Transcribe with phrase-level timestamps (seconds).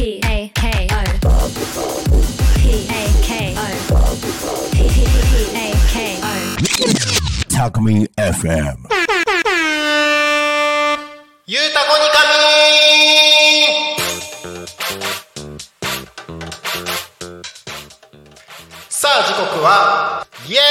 [0.00, 0.96] P A K O
[2.56, 3.60] P A K O
[4.72, 4.74] P
[5.52, 6.26] A K O
[7.50, 8.88] Talk Me FM.
[11.46, 12.32] ゆうたこにかみ
[18.88, 20.62] さあ時刻はイエー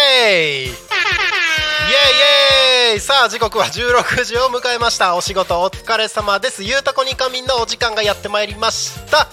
[0.63, 0.65] イ！
[0.65, 5.15] イエーイイエーイさあ時刻は16時を迎えました。
[5.15, 6.63] お仕事お疲れ様です。
[6.63, 9.17] ゆうたこにかみんのお時間がやってまいりました。
[9.17, 9.27] は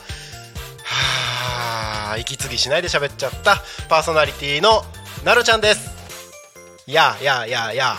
[2.13, 3.63] あ息継ぎしないで喋っちゃった。
[3.89, 4.83] パーソナリティの
[5.25, 5.91] なるちゃんです。
[6.87, 7.99] やあやあやあやあ。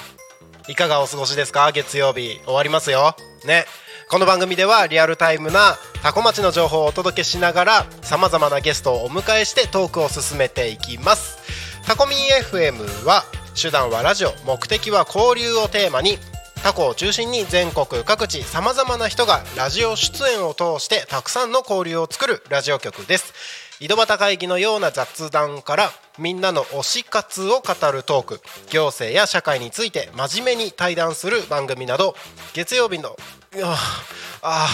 [0.72, 1.72] いかがお過ごしですか？
[1.72, 2.40] 月曜日。
[2.46, 3.16] 終わりますよ。
[3.46, 3.66] ね。
[4.10, 11.38] この番組ではリアルタイムなタコ町の情報をお届けしながらさまざまなゲストをお迎えしてトークを進めていきます。
[11.86, 13.24] タコミン FM は
[13.60, 16.20] 手段はラジオ目的は交流をテーマに
[16.62, 23.34] タコを中心に全国各地さまざまな人がラジオ出演を通してたくさんの交流を作るラジオ局です。
[23.80, 32.16] 井戸端会議のような雑談からみんなの推し活を語るトーク行政や社会について真面目に対談する番組など
[32.54, 33.16] 月曜日の
[33.64, 33.78] あ
[34.44, 34.68] あ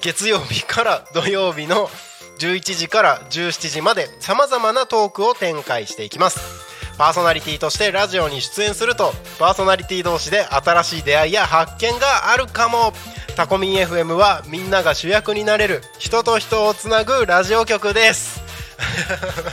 [0.00, 1.88] 月曜日から土曜日の
[2.40, 6.71] 11時から17時までさまざまなトークを展開していきます。
[7.02, 12.92] パーソナリティとしてラジオに出演するとパーソナリティ同士で新しい出会いや発見があるかも。
[13.34, 18.40] タコミン FM はみんなが主役になれる人と人をつなぐラジオ局です。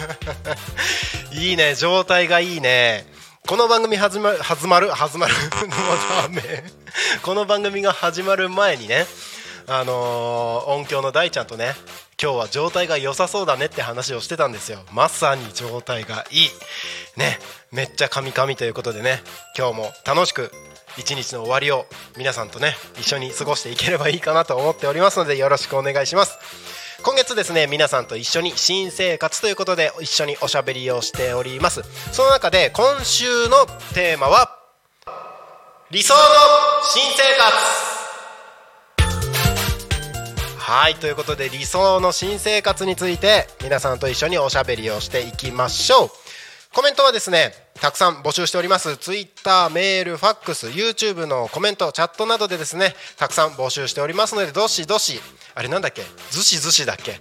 [1.34, 3.08] いいね状態がいいね。
[3.48, 5.70] この番組始まる始まる始まるもう
[6.22, 6.64] ダメ
[7.24, 9.08] この番組が始まる前にね
[9.66, 11.74] あのー音響の大ちゃんとね
[12.22, 14.80] 今日は状態が良さそうだねって話をしてたんですよ。
[14.92, 16.40] まさに状態がいい。
[17.18, 17.40] ね
[17.72, 19.22] めっちゃカミカミということでね。
[19.58, 20.52] 今日も楽しく
[20.98, 21.86] 一日の終わりを
[22.18, 26.38] 皆さんとね一緒に過ごしていければいいかなと思っておりますのでよろしくお願いします。
[27.04, 31.84] 今月ですね皆さんと一緒に新生活ということで一緒におしゃべりをしております。
[32.12, 34.58] その中で今週のテーマは
[35.90, 36.20] 理想の
[36.84, 37.89] 新生活。
[40.72, 46.10] はいということで理想の新生活について皆さんと一緒におしゃべりをしていきましょう。
[46.72, 48.96] コメントはですねたくさん募集しております。
[48.98, 55.20] ツイッターメールファックス YouTube のコメントチャットなどでですねたくさん募集しておりますのでどしどし
[55.56, 56.04] あれなんだっけ？
[56.30, 57.20] ずしずしだっけ？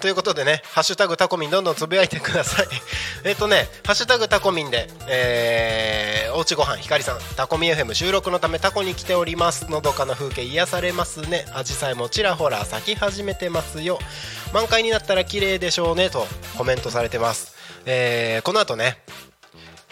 [0.00, 2.68] ということでね「ハッシュタグタコミン」どんどんつぶやいてください。
[3.24, 11.46] えっとね「ハッシュタグタコミンで」えー、おうちごはんひかりさんタコミ FM 収録のためタコに来ておりますのどかな風景癒されますね。
[11.52, 13.98] アジサイもちらほら咲き始めてますよ。
[14.52, 16.26] 満開になったら綺麗でしょうねと
[16.56, 17.54] コメントされてます。
[17.84, 19.02] えー、この後ね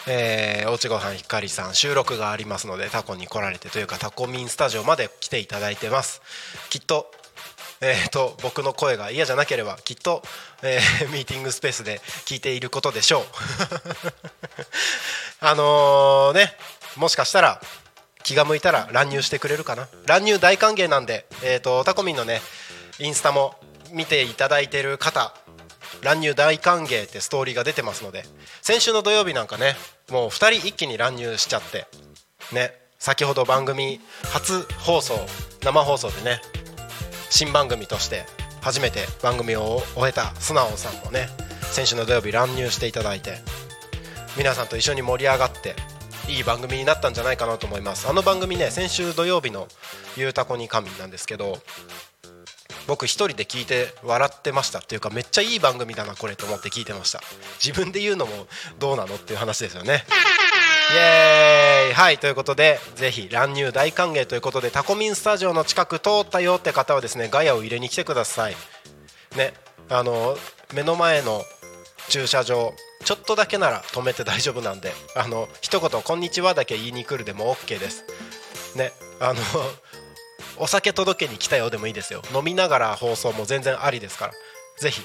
[0.08, 6.22] えー、おうちごはんひかりさん収録がありますのでタコに来られてというかタコミンスタジオまで来ていただいてます。
[6.70, 7.10] きっと
[7.80, 10.22] えー、と僕の声が嫌じゃなければきっと、
[10.62, 13.26] えー ミーティングスペースで聞いていることでしょう。
[15.40, 16.56] あのね
[16.96, 17.60] もしかしたら
[18.22, 19.88] 気が向いたら乱入してくれるかな。
[20.06, 22.42] 乱入大歓迎なんで、えー、とタコミンのね
[22.98, 23.58] インスタも
[23.90, 25.34] 見ていただいてる方
[26.02, 28.24] 乱入大歓迎ってストーリーが出てますので
[28.62, 29.76] 先週の土曜日なんかね
[30.10, 31.86] もう2人一気に乱入しちゃって
[32.52, 35.14] ね先ほど番組初放送
[35.62, 36.40] 生放送でね
[37.30, 38.24] 新番組として
[38.60, 41.28] 初めて番組を終えた素直さんもね
[41.62, 43.38] 先週の土曜日乱入していただいて
[44.36, 45.74] 皆さんと一緒に盛り上がって
[46.28, 48.08] いい番組になったんじゃないかなと思います。
[48.08, 49.68] あの番組ね先週土曜日の
[50.16, 51.58] 「ゆうたこに神」なんですけど
[52.86, 57.20] 僕一人で聞いて笑ってましたっていうかめっちゃいい番組だなこれと思って聞いてました。
[57.64, 58.46] 自分で言うのも
[58.78, 60.04] どうなのっていう話ですよね。
[60.92, 61.94] イエーイ。
[61.94, 68.56] はいということでぜひ乱入大歓迎ということでタコミンスタジオの近く通ったよって方はですねガヤを入れに来てください。
[69.36, 69.54] ね
[69.88, 70.36] あの
[70.74, 71.42] 目の前の
[72.08, 72.72] 駐車場
[73.04, 78.04] ちょっとだけなら止めて大丈夫なんであの一言「こんにちは」だけ言いに来るでも OK です。
[78.76, 79.40] ねあの
[80.58, 82.22] お酒届けに来たよでもいいですよ。
[82.34, 84.32] 飲みながら放送も全然ありですから。
[84.78, 85.02] ぜひ。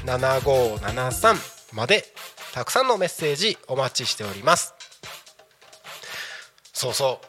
[0.04, 2.06] 0479747573まで
[2.54, 4.79] たくさんのメッセージお待ちしております。
[6.82, 7.26] そうそう。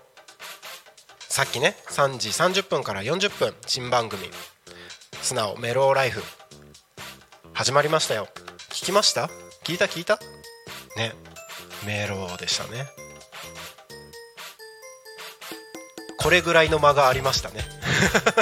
[1.32, 4.30] さっきね3時30分から40分新番組
[5.22, 6.22] 「素直メローライフ」
[7.52, 8.28] 始まりましたよ。
[8.68, 9.28] 聞きました？
[9.64, 9.86] 聞いた？
[9.86, 10.20] 聞いた？
[10.96, 11.14] ね。
[11.84, 12.86] メローでしたね。
[16.20, 17.64] これぐらいの間がありましたね。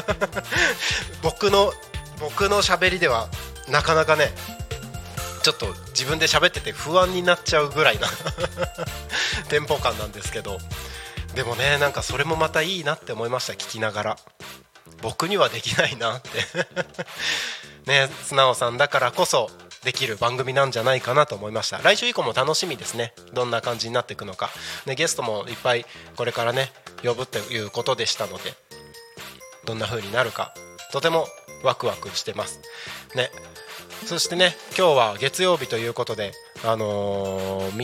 [1.25, 1.73] 僕の
[2.21, 3.31] 僕の喋りでは
[3.69, 4.31] なかなかね
[5.43, 8.09] ちょっと自分で喋ってて不安になっちゃうぐらいな
[9.49, 10.59] テンポ感なんですけど。
[11.39, 14.17] でもねなんかそれもまたいいなって思いました聞きながら。
[15.03, 16.31] 僕にはできないなって。
[17.87, 19.49] ね素直さんだからこそ
[19.85, 21.79] できる番組なんじゃないかなと思いました。
[21.79, 23.15] 来週以降も楽しみですね。
[23.35, 24.51] どんな感じになっていくのか、
[24.85, 25.87] ね、ゲストもいっぱい
[26.17, 26.73] これからね
[27.05, 28.55] 呼ぶということでしたので。
[29.65, 30.53] どんな風になるか。
[30.91, 31.29] とても
[31.63, 32.59] ワクワクしてます。
[33.15, 33.31] ね。
[34.07, 36.33] そしてね今日は月曜日ということで
[36.65, 37.77] あのー、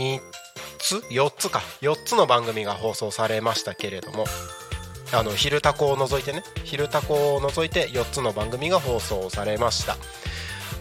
[0.85, 1.63] つ4つか。
[1.81, 4.27] 4つの番組が放送されましたけれども
[5.13, 6.43] あの昼タコを除いてね。
[6.65, 9.97] 昼タコを除いて4つの番組が放送されました。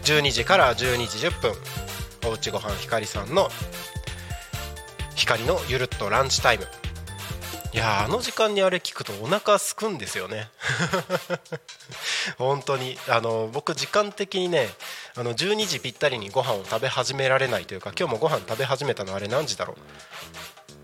[0.04, 1.52] 12時から12時10分
[2.30, 3.48] おうちごはんひかりさんの
[5.14, 6.66] 光のゆるっとランチタイム。
[7.74, 10.48] いやあの時間にあれ聞くとお腹すくんですよね。
[12.38, 12.96] 本当に。
[13.08, 14.68] あの僕時間的にね
[15.16, 19.74] あの12時ぴったりにご飯を食べ始められないというか今日もご飯食べ始めたのあれ何時だろ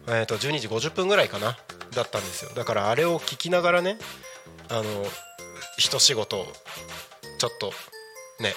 [0.09, 0.13] う。
[0.13, 1.57] え、と12時50分ぐらいかな
[1.95, 2.51] だったんですよ。
[2.57, 3.97] だからあれを聞きながらね
[4.69, 5.07] あの
[5.79, 6.45] 一仕事
[7.39, 7.73] ちょっと
[8.41, 8.57] ね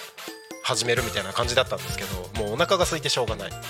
[0.64, 3.52] 始めるみたいな感じだったんですけどもうお腹が空いてしょうがない。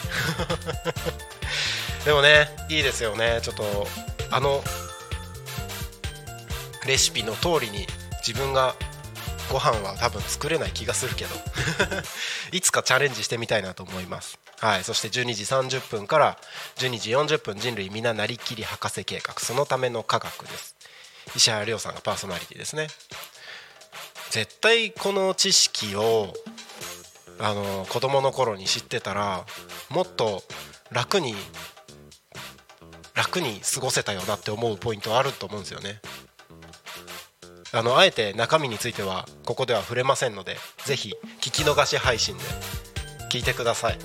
[2.06, 3.42] でもねいいですよね。
[3.44, 3.88] ちょっと
[4.32, 4.64] あの
[6.88, 7.88] レシピの通りに
[8.26, 8.76] 自分が
[9.52, 11.36] ご飯は多分作れない気がするけど
[12.52, 14.40] いつかチャレンジしてみたいなと思います。
[14.60, 14.84] はい。
[14.84, 15.44] そして12時
[15.78, 16.38] 30分から
[16.78, 19.40] 12時40分人類皆なりきり博士計画。
[19.40, 20.76] そのための科学です。
[21.36, 22.88] 石原亮さんがパーソナリティですね。
[24.30, 26.34] 絶対この知識を
[27.40, 29.46] あの子供の頃に知ってたら
[29.90, 30.44] もっと
[30.92, 31.36] 楽に
[33.16, 36.02] 楽に過ごせたよなって思うポイントはあると思うんですよね。
[37.72, 42.44] あのあえて中身についてはここでは触れませんのでぜひ聞き逃し配信で
[43.32, 43.98] 聞いてください。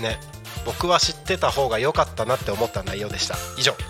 [0.00, 0.18] ね
[0.66, 3.36] 僕は知ってた方が良かったなって思った内容でした。
[3.56, 3.74] 以上。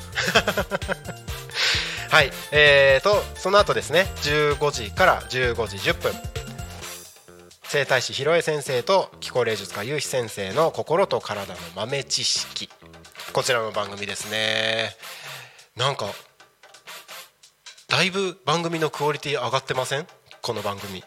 [2.11, 6.12] はいえーとその後ですね15時から15時10分。
[7.64, 12.69] 整体師ひろえ先生と気候霊術家ゆうひ先生の心と体の豆知識。
[13.33, 14.91] こちらの番組ですね。
[15.77, 16.07] なんか
[17.89, 20.07] だいぶ番組のクオリティ上がってません？
[20.43, 21.05] この番組。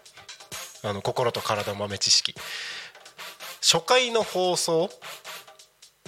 [0.83, 2.33] あの心と体豆知識。
[3.61, 4.89] 初回の放送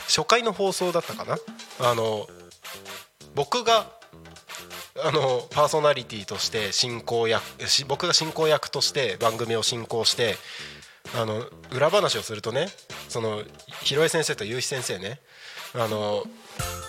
[0.07, 1.37] 初回の放送だったかな？
[1.79, 2.27] あの
[3.35, 3.91] 僕が
[5.03, 7.43] あのパーソナリティとして進行役
[7.87, 10.35] 僕が進行役として番組を進行して
[11.13, 12.67] あの裏話をするとね
[13.09, 13.43] その
[13.83, 15.19] 広江先生と結城先生ね
[15.77, 16.23] あの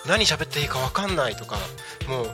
[0.07, 1.57] 何喋っていいか分かんないとか
[2.09, 2.31] もう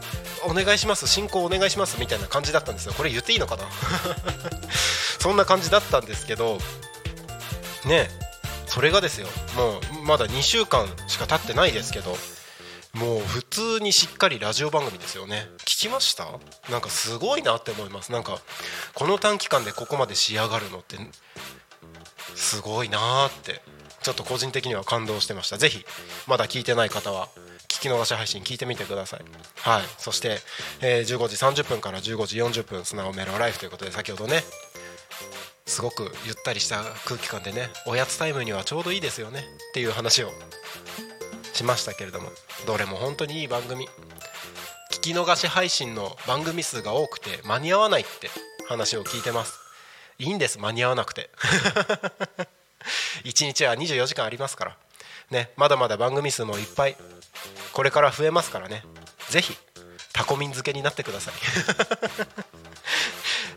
[0.51, 2.93] お願いします進行お願いしますみたいな感じだったんですよ。
[2.95, 3.65] これ言っていいのかな？
[5.19, 6.59] そんな感じだったんですけど
[7.87, 8.11] ね
[8.67, 9.29] それがですよ。
[9.57, 12.17] もうまだ2週間しか経ってないですけど
[12.95, 15.49] もう普通にしっかりラジオ番組ですよね。
[15.61, 16.27] 聞きました？
[16.69, 18.13] なんかすごいなって思います。
[18.13, 18.39] なんか
[18.95, 20.99] この短期間でここまで仕上がるのって
[22.35, 23.63] すごいなーって。
[24.03, 25.59] ちょっと個人的には感動してました。
[25.59, 25.85] ぜひ
[26.27, 27.29] まだ聞いてない方は
[27.69, 29.21] 聞き逃し配信聞いてみてください。
[29.57, 29.83] はい。
[29.99, 30.39] そして、
[30.81, 34.43] えー15時30分から15時40分スナオメロライフということで先ほどね
[35.67, 39.43] すごくゆったりした空気感でねおやつタイムにはちょうどいいですよねっ
[39.75, 40.31] ていう話を
[41.53, 42.29] しましたけれども
[42.67, 43.89] どれも本当にいい番組。
[44.91, 48.29] 聞き逃し配信の番組数が多くて間に合わないって
[48.69, 49.59] 話を聞いてます。
[50.19, 50.59] いいんです。
[50.59, 51.31] 間に合わなくて。
[53.25, 54.77] 1日は24時間ありますから。
[55.31, 56.97] ねまだまだ番組数もいっぱい
[57.73, 58.85] これから増えますからね。
[59.29, 59.57] ぜひ
[60.13, 61.35] タコミン漬けになってください。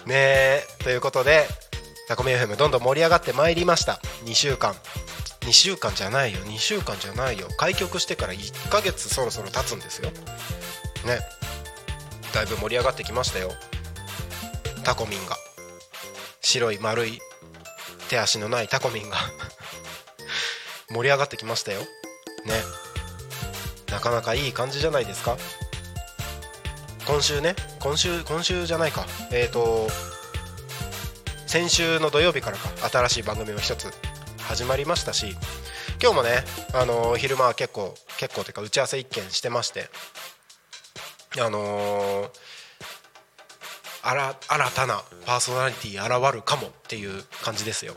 [0.07, 1.47] ねえということで
[2.07, 3.99] タコミン FM どんどん盛り上がってまいりました。
[4.25, 4.75] 2週間。
[5.41, 6.39] 2週間じゃないよ。
[6.39, 7.47] 2週間じゃないよ。
[7.57, 10.09] 開局してから1ヶ月そろそろ経つんですよ。
[11.05, 11.19] ね。
[12.33, 13.51] だいぶ盛り上がってきましたよ。
[14.83, 15.37] タコミンが。
[16.41, 17.19] 白い丸い
[18.09, 19.17] 手足のないタコミンが。
[20.89, 21.81] 盛り上がってきましたよ。
[21.81, 21.85] ね。
[23.91, 25.37] なかなかいい感じじゃないですか。
[27.07, 27.55] 今週ね。
[27.79, 29.05] 今週今週じゃないか。
[29.31, 29.87] えっ、ー、と
[31.47, 32.69] 先週の土曜日からか。
[32.89, 33.91] 新しい番組も一つ
[34.39, 35.35] 始まりましたし。
[36.01, 36.43] 今日もね、
[36.73, 39.89] あのー昼間は結構結構というか打ち合わせ一件してまして。
[41.39, 42.29] あのー
[44.05, 44.35] 新
[44.75, 47.93] たなパーソナリティ現るかもっていう感じですよ。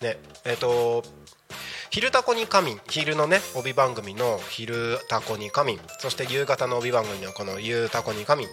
[0.00, 1.04] ねえっ、と
[1.90, 8.48] 「昼タコに仮眠」昼のね帯番組の「昼タコに仮眠」そして夕方の帯番組のこの「夕タコに仮眠」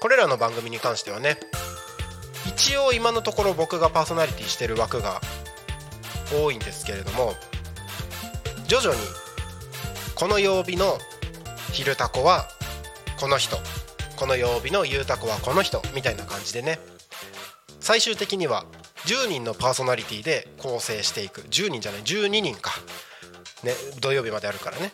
[0.00, 1.38] これらの番組に関してはね
[2.46, 5.20] 一応今のところ僕がパーソナリティしてる枠が
[6.32, 7.34] 多いんですけれども
[8.66, 9.00] 徐々に
[10.14, 10.98] この曜日の
[11.72, 12.48] 「昼タコ」は
[13.18, 13.58] この人
[14.16, 16.78] この曜日の「ゆうたこ」はこの人みたいな感じでね。
[17.80, 18.64] 最終的には
[19.04, 21.42] 10人のパーソナリティで構成していく。
[21.42, 22.02] 10人じゃない。
[22.02, 22.72] 12人か、
[23.62, 24.92] ね、土曜日まであるからね。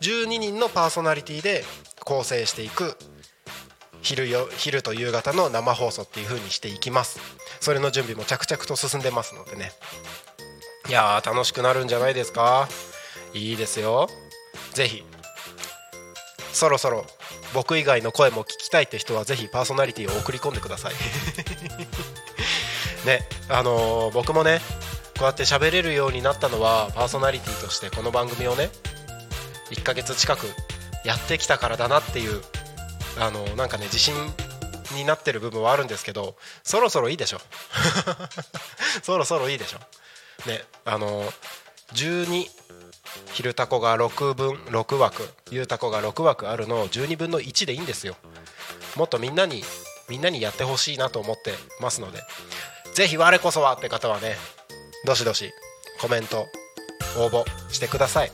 [0.00, 1.64] 12人のパーソナリティで
[2.04, 2.96] 構成していく。
[4.02, 7.20] 昼よ昼と夕方の生放送っていう風にしていきます。
[7.60, 9.72] それの準備も着々と進んでますのでね。
[10.88, 12.68] いやー楽しくなるんじゃないですか。
[13.34, 14.08] いいですよ。
[14.72, 15.04] ぜひ
[16.52, 17.06] そろそろ
[17.54, 20.94] 僕以外の声も聞きたいって人はぜひパーソナリティを送り込んでください。
[23.06, 24.60] ねあのー僕もね
[25.18, 28.70] こうやって喋れるようになったのはパーソナリティとしてこの番組をね
[29.70, 30.46] 1ヶ月近く
[31.04, 32.42] やってきたからだなっていう
[33.18, 34.14] あのーなんかね自信
[34.92, 37.40] になってる部分はあるんですけどそろそろいいでしょ。
[39.02, 39.78] そろそろいいでしょ。
[40.48, 41.32] ねあのー
[41.94, 42.46] 12
[43.32, 45.28] 昼タコが6分6枠。
[45.50, 48.16] ゆうたこが6枠あるのを12分の1でいいんですよ。
[48.96, 49.62] もっとみんなに
[50.08, 52.22] みんなにやってほしいなと思ってますので。
[52.94, 54.36] ぜひ我こそはって方はね
[55.06, 55.52] どしどし
[56.00, 56.48] コメント
[57.16, 58.32] 応募してください。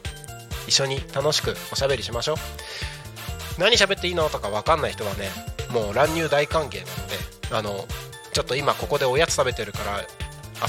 [0.66, 2.36] 一緒に楽しくおしゃべりしましょう。
[3.60, 5.28] 何喋っていいのとか分かんない人はね
[5.70, 7.16] もう乱入大歓迎なので
[7.52, 7.86] あの
[8.32, 10.00] ちょっと今ここでおやつ食べてるから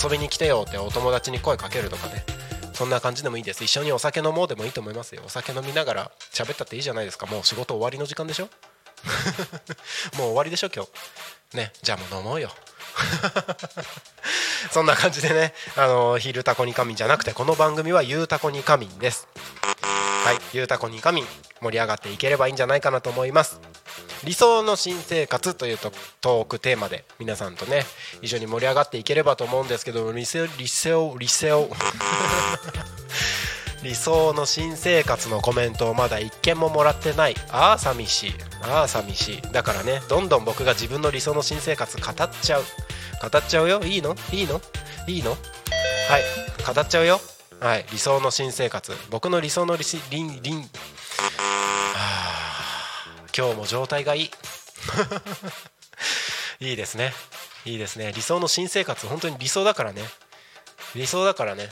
[0.01, 2.23] 遊びに来てよってお友達に声かけるとかね。
[2.77, 3.63] そんな感じでもいいです。
[3.63, 5.23] 一緒にお酒飲もうでもいいと思いますよ。
[5.25, 7.25] お酒飲みながら喋ったっていいじゃないですか。
[7.25, 8.49] もう仕事終わりの時間でしょ？
[10.17, 10.85] もう終わりでしょ今
[11.53, 11.57] 日？
[11.57, 12.51] ねじゃあもう飲もうよ。
[14.71, 19.27] そんな感じでねあの昼タコに仮眠じゃなくてこの番組はゆうたこに仮眠です。
[20.23, 21.27] はいゆうたこに仮眠
[21.61, 23.59] 盛り上がっていければいいんじゃないかなと思います。
[24.25, 27.83] 理想の新生活というとトークテーマで皆さんとね
[28.21, 31.69] 一緒に盛り上がっていければと思うんですけど理想理想理想
[33.83, 37.35] 理想の新生活のコメントをまだ一件ももらってない。
[37.51, 38.33] ああ寂しい。
[38.63, 39.41] ああ寂しい。
[39.53, 42.63] だからねどんどん僕が自分の理想の新生活語っちゃう。
[43.21, 43.81] 語っちゃうよ。
[43.83, 44.15] いいの？
[44.33, 44.59] いいの？
[45.07, 45.31] いいの？
[45.31, 45.43] はい。
[46.75, 47.21] 語っちゃうよ。
[47.61, 47.85] はい。
[47.91, 48.91] 理想の新生活。
[49.11, 50.67] 僕の理想の理しりんりん
[53.37, 54.31] 今日も状態がいい。
[56.69, 57.13] いいですね。
[57.65, 58.11] いいですね。
[58.13, 60.03] 理想の新生活本当に理想だからね。
[60.95, 61.69] 理想だからね。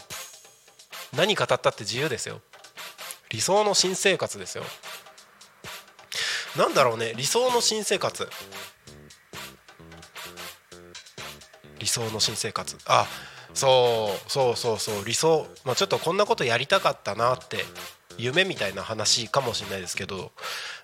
[1.14, 2.42] 何語ったって自由ですよ。
[3.30, 4.64] 理想の新生活ですよ。
[6.56, 7.14] なんだろうね。
[7.16, 8.30] 理想の新生活。
[11.80, 12.78] 理想の新生活。
[12.86, 13.08] あ
[13.56, 15.06] そうそうそうそう。
[15.06, 17.66] 理想、まあ、ちょっとこんなことやりたかったなって
[18.18, 20.32] 夢みたいな話かもしれないですけど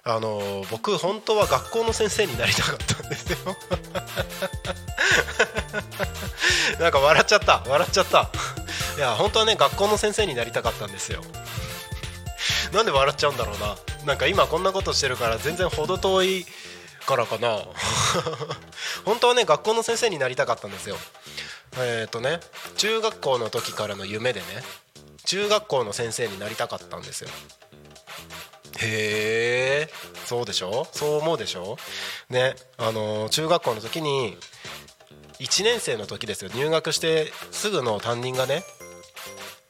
[0.04, 3.38] あの僕本当は学校の先生になりたかったんですよ。
[6.80, 7.64] なんか笑っちゃった。
[7.68, 8.30] 笑っちゃった。
[8.98, 11.24] いや本当はね学校の先生になりたかったんですよ。
[12.74, 13.76] なんで笑っちゃうんだろうな。
[14.06, 16.46] なんか今こんなことしてるから全然程遠い
[17.06, 17.60] からかな。
[19.06, 20.98] 本当はね学校の先生になりたかったんですよ。
[21.78, 22.40] えっ、ー、とね
[22.78, 24.46] 中学校の時からの夢でね
[25.26, 27.30] 中学校の先生になりたかったんですよ。
[28.80, 29.94] へえ
[30.26, 30.88] そうでしょ？
[30.92, 31.78] そう思うでしょ？
[32.30, 34.38] ねあの中学校の時に
[35.40, 36.52] 1年生の時ですよ。
[36.54, 38.64] 入学してすぐの担任がね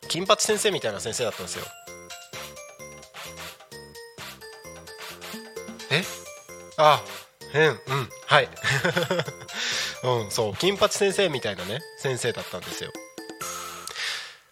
[0.08, 1.66] 金八先生みたいな先生だったんですよ。
[5.92, 6.04] え？
[6.78, 7.04] あ
[7.52, 7.78] 変うん
[8.28, 8.50] はい。
[10.04, 10.56] うんそう。
[10.56, 12.92] 金八先生みたいなね先生だったんですよ。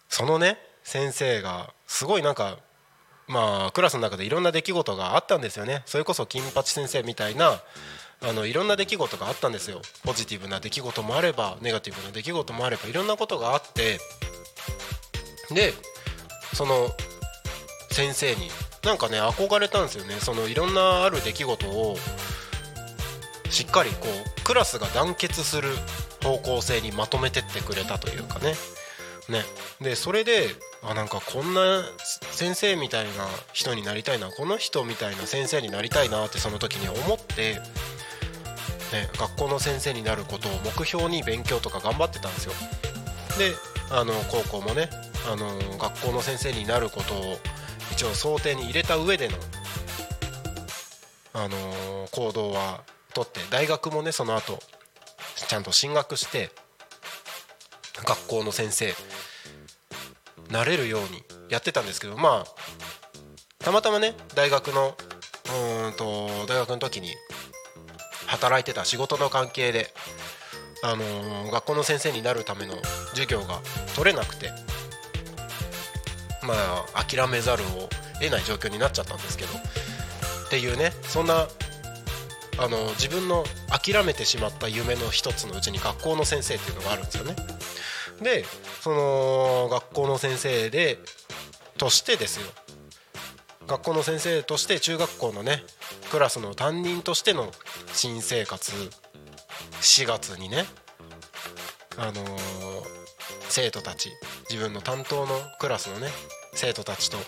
[0.08, 0.58] そのね
[0.90, 2.58] 先生がすごいなんか
[3.28, 5.84] まあクラスの中でいろんな出来事があったんですよね。
[5.86, 7.62] それこそ金八先生みたいな
[8.22, 9.82] あのいろんな出来事があったんですよ。
[10.04, 14.00] ポジティブな出来事もあればネガティブな出来事もあればいろんなことがあって。
[15.54, 15.74] で
[16.54, 16.88] その
[17.92, 18.50] 先生に
[18.82, 20.16] なんかね憧れたんですよね。
[20.18, 21.96] そのいろんなある出来事を
[23.48, 25.68] しっかりこうクラスが団結する
[26.24, 28.54] 方向性にまとめてってくれたというかね。
[29.30, 29.42] ね。
[29.80, 30.48] でそれで
[30.82, 31.82] あなんかこんな
[32.30, 33.10] 先生みたいな
[33.52, 37.54] 人になりたいなこの人みたいな先生になりたいなってその時に思って、
[38.92, 42.52] ね、学校の先生になることを目標に勉強とか頑張ってたんですよ。
[43.38, 43.54] で
[43.90, 44.90] あの高校もね
[45.30, 45.46] あの
[45.78, 47.38] 学校の先生になることを
[47.92, 49.34] 一応想定に入れた上での
[51.32, 52.82] あの行動は
[53.14, 54.58] 取って大学もねその後
[55.36, 56.50] ちゃんと進学して
[58.04, 58.94] 学校の先生
[60.50, 64.96] なれるようにやってたんですけどまあたまたまね大学の
[65.86, 67.08] うんと大学の時に
[68.26, 69.88] 働いてた仕事の関係で、
[70.84, 72.74] あのー学校の先生になるための
[73.10, 73.60] 授業が
[73.96, 74.50] 取れなくて
[76.46, 76.54] ま
[76.94, 77.88] あ諦めざるを
[78.20, 79.50] 得ない状況になっちゃったんですけど
[80.46, 81.48] っていうねそんな
[82.58, 87.34] あの自分の諦めてしまった夢の一つのうちに学校の先生っていうのがあるんですよね。
[88.22, 88.44] で
[88.80, 90.98] その学校の先生で
[91.78, 92.46] としてですよ。
[93.66, 95.62] 学校の先生として中学校のね
[96.10, 97.52] クラスの担任としての
[97.92, 98.72] 新生活
[99.80, 100.64] 4月にね
[101.96, 103.00] あのー
[103.50, 104.10] 生徒たち
[104.48, 106.06] 自分の担当のクラスのね
[106.54, 107.18] 生徒たちと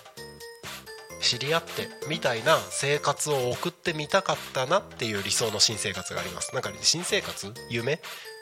[1.20, 6.55] 知り合ってみたいな生活を送ってみたかったなっていう理想の新生活があります。
[6.55, 7.52] なんか新生活？
[7.70, 8.00] 夢？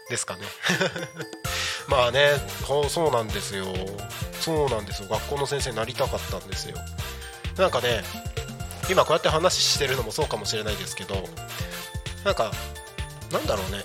[0.08, 0.42] ですかね。
[1.90, 2.30] まあね
[2.88, 3.66] そうなんですよ。
[4.40, 5.08] そうなんですよ。
[5.08, 6.76] 学校の先生になりたかったんですよ。
[7.58, 8.02] なんかね
[8.88, 11.16] 今こうやって話してるのもそうかもしれないですけど
[12.24, 12.52] なんか
[13.32, 13.84] なんだろうね。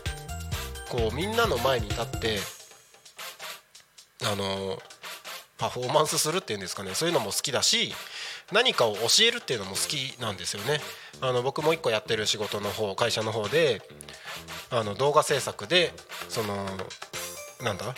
[0.90, 2.38] こうみんなの前に立って
[4.24, 4.78] あの
[5.58, 6.94] パフォーマンスするっていうんですかね。
[6.94, 7.94] そういうのも好きだし
[8.52, 10.80] 何かを教えるっていうのも好きなんですよね。
[11.22, 13.82] あの僕も一個やってる仕事の方会社の方で
[14.70, 15.94] あの動画制作で
[16.30, 16.66] その
[17.64, 17.96] なんだ？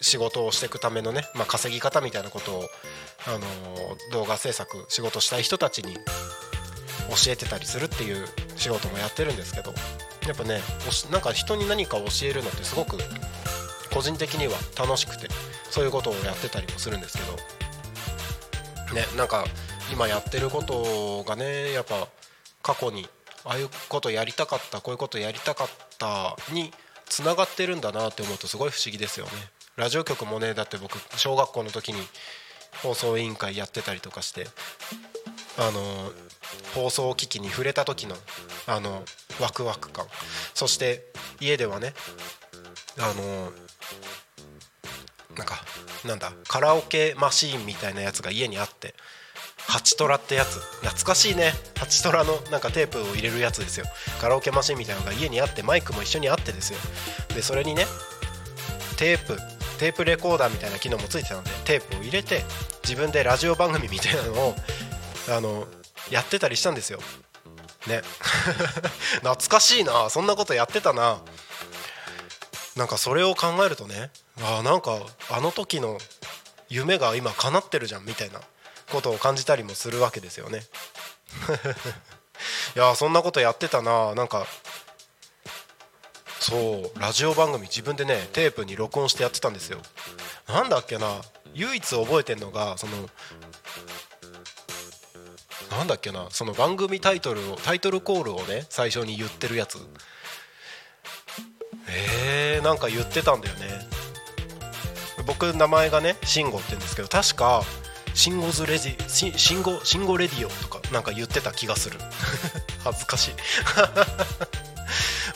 [0.00, 2.64] 仕事をしていくためのね、まあ、稼ぎ方みたいなことを
[3.26, 3.40] あの
[4.12, 9.74] 動画制作仕事したい人たちに教えてたりするっていう仕事もやってるんですけど
[10.26, 10.60] やっぱね
[11.10, 12.98] なんか人に何か教えるのってすごく
[13.92, 15.28] 個人的には楽しくて
[15.70, 19.44] そういうことをやってたりもするんですけどねなんか
[19.92, 22.06] 今やってることがねやっぱ
[22.62, 23.08] 過去に
[23.44, 25.68] ああいうことやりたかったこういうことやりたかっ
[25.98, 26.72] たに
[27.10, 29.32] つながってるんだなって思うとすごい不思議ですよね。
[29.76, 32.00] ラジオ局もねだって僕小学校の時に
[32.82, 34.46] 放送委員会やってたりとかして
[35.58, 36.12] あの
[36.74, 38.16] 放送機器に触れた時の
[38.66, 39.02] あの
[39.40, 40.06] ワクワク感。
[40.54, 41.04] そして
[41.40, 41.94] 家ではね
[42.98, 43.52] あの
[45.36, 45.56] なんか
[46.06, 48.94] なんだカラオケマシーンみたいなやつが家にあって
[49.70, 50.58] ハチトラってやつ。
[50.80, 51.52] 懐かしいね。
[51.78, 53.86] ハチトラのなんかテープを入れるやつですよ。
[54.20, 56.78] カラオケマシンみたいなのが家にあってマイクも一緒にあってですよ。
[57.36, 57.86] でそれにね
[58.96, 59.38] テープ
[59.78, 62.42] テープレコーダーみたいな機能もついてたのでテープを入れて
[62.82, 64.54] 自分でラジオ番組みたいなのを
[65.30, 65.68] あの
[66.10, 66.98] やってたりしたんですよ。
[67.86, 68.02] ね。
[69.22, 70.10] 懐かしいな。
[70.10, 71.20] そんなことやってたな。
[72.74, 74.10] なんかそれを考えるとね
[74.42, 74.98] あなんか
[75.30, 75.98] あの時の
[76.68, 78.40] 夢が今叶ってるじゃんみたいな。
[78.90, 80.62] ことを感じたりもするわけですよね。
[82.76, 84.14] いやそんなことやってたな。
[84.14, 84.46] なんか
[86.40, 89.80] そうラジオ番組自分でねテープに録音してやってたんですよ。
[90.48, 91.22] なんだっけな。
[91.54, 93.08] 唯一覚えてんのがその
[95.70, 96.28] なんだっけな。
[96.30, 99.78] その番組タイトルをタイトルコールをね最初に言ってるやつ。
[101.88, 103.88] えー、なんか言ってたんだよね。
[105.26, 107.62] 僕名前がね慎吾って言うんですけど確か
[108.20, 111.98] シンゴズレディシシンゴシンゴレディオとかなんか言ってた気がする。
[112.84, 113.34] 恥ずかしい。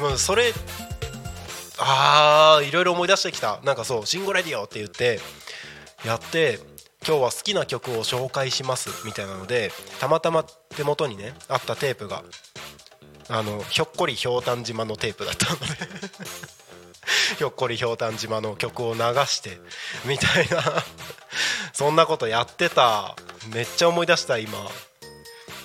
[0.02, 0.52] も うそれ
[1.78, 3.58] あーいろいろ思い出してきた。
[3.62, 5.18] なんかそう「シンゴレディオ」って言って
[6.04, 6.60] やって
[7.08, 10.44] 今日は好きな曲を紹介しますみたいなのでたまたま
[10.76, 12.22] 手元にねあったテープが
[13.30, 15.66] あのひょっこりひょうたん島のテープだったので。
[17.38, 19.58] ひょっこりひょうたん島の曲を流して
[20.04, 20.62] みたいな。
[21.72, 23.16] そんなことやってた。
[23.52, 24.58] めっちゃ思い出した今。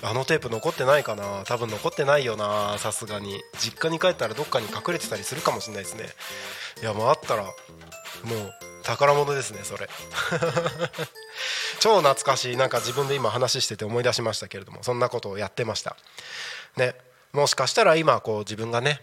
[0.02, 1.44] あのテープ残ってないかな。
[1.44, 3.42] 多分残ってないよなさすがに。
[3.58, 6.08] 実家に帰ったらどっかに隠れてたりするかもしれないですね。
[6.82, 7.54] いやもうあったらもう
[8.82, 9.88] 宝物ですねそれ。
[11.80, 12.56] 超懐かしい。
[12.56, 15.96] なんか自分で今話してて思い出しましたけれどもそんなことをやってました。
[16.76, 16.94] ね。
[17.32, 19.02] もしかしたら今こう自分がね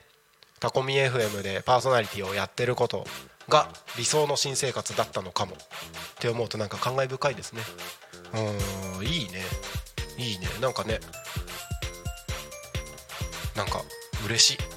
[0.60, 3.06] タコミ FM でパーソナリティをやってること
[3.48, 5.56] が理想の新生活だったのかもっ
[6.20, 7.62] て思うとなんか感慨深いですね。
[8.34, 9.42] うんいいね。
[10.18, 10.48] いいね。
[10.62, 11.00] なんかね
[13.56, 13.84] なんか
[14.26, 14.58] 嬉しい。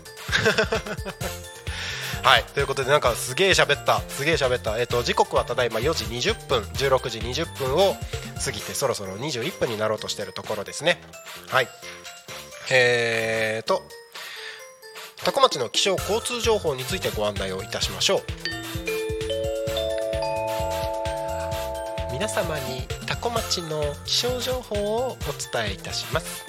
[2.22, 2.44] はい。
[2.44, 4.02] ということでなんかすげえ喋った。
[4.08, 4.78] すげえ喋った。
[4.78, 6.60] えっ、と時刻はただいま4時20分。
[6.62, 7.96] 16時20分を
[8.44, 11.00] 過ぎてそろそろ21分になろうとしてるところですね。
[11.48, 11.68] はい。
[12.70, 13.82] えーと
[15.24, 18.20] 多古町の気象交通情報についてご案内をいたしましょう。
[22.10, 25.16] 皆様に多古町の気象情報をお
[25.52, 26.46] 伝えいたします。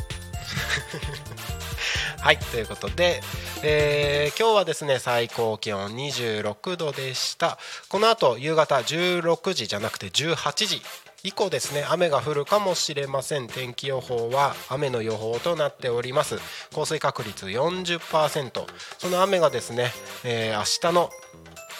[2.21, 3.21] はいということで、
[3.63, 7.57] えー、今日はですね最高気温26度でした。
[7.89, 10.81] この後夕方16時じゃなくて18時。
[11.23, 13.47] 以降ですね雨が降るかもしれません。
[13.47, 16.39] 天気予報は雨の予報となっております。
[16.73, 18.65] 降水確率40%
[18.97, 19.91] その雨がですね、
[20.23, 21.09] えー、明日の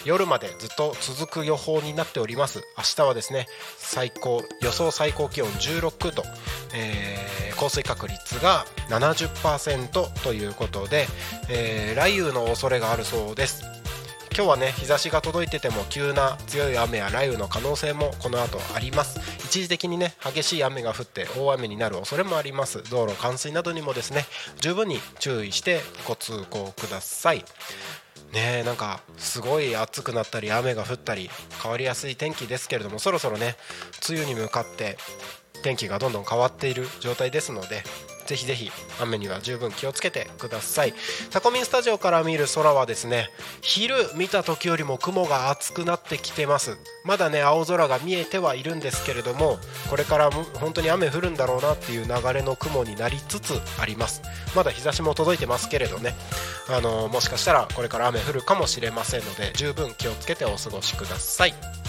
[0.04, 2.60] 夜までずっと続く予報になっております。
[2.76, 3.46] 明日はですね
[3.78, 6.22] 最高予想最高気温16度、
[6.74, 11.06] えー、降水確率が70%ということで、
[11.48, 13.64] えー、雷雨の恐れがあるそうです。
[14.34, 19.20] 今日はね日差しが届いてても急な強い雨や雷雨の可能性もこの後あります。
[19.44, 22.82] 一時的にね激しい雨が降って大雨になる恐れもあります。
[22.90, 24.24] 道路冠水などにもですね
[24.58, 27.44] 十分に注意してご通行ください。
[28.32, 31.28] ねなんかすごい暑くなったり雨が降ったり
[31.62, 33.56] 変わりやすい天気ですけれどもそろそろね
[34.08, 34.96] 梅雨に向かって
[35.62, 37.82] 天気がどんどん変わっている状態ですので
[38.26, 40.94] ぜひぜひ雨には十分気をつけてください。
[41.30, 43.30] タコミンスタジオから見る空はですね
[43.60, 46.76] 昼見た時よりも雲が厚くなってきてます。
[47.04, 49.58] まだね青空が見えてはいるんですけれども
[49.90, 54.22] これから本当に雨降るんだろうなっていう流れの雲になりつつあります。
[54.54, 56.14] まだ日差しも届いてますけれどね。
[56.68, 61.81] あのもしかしたらこれから雨降るかもしれませんので十分気をつけてお過ごしください。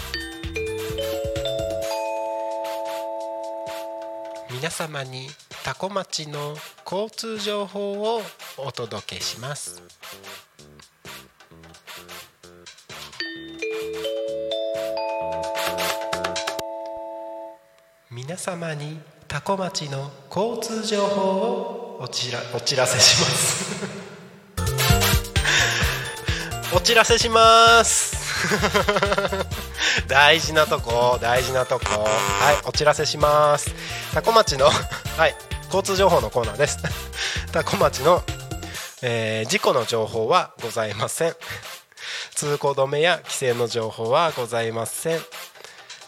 [4.64, 5.28] 皆様に
[5.62, 6.56] 多古町の
[6.90, 8.22] 交通情報を
[8.56, 9.82] お届けします。
[18.10, 23.84] 皆様に多古町の交通情報をおちら お知らせします。
[26.74, 28.16] お知らせします。
[30.08, 31.84] 大事なとこ大事なとこ。
[31.86, 33.74] はいお知らせします。
[34.14, 34.66] 多古町の
[35.16, 35.34] はい
[35.66, 36.78] 交通情報のコーナーです。
[37.52, 38.22] 多古町の、
[39.02, 41.36] えー、事故の情報はございません。
[42.34, 45.24] 通行止めや規制の情報はございません。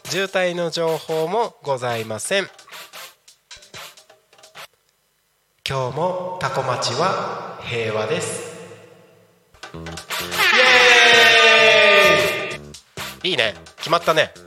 [0.08, 2.50] 渋滞の情報もございません。
[5.68, 8.54] 今日も多古町は平和です。
[9.74, 11.25] イエーイ！
[13.22, 13.54] いいね。
[13.78, 14.32] 決まったね。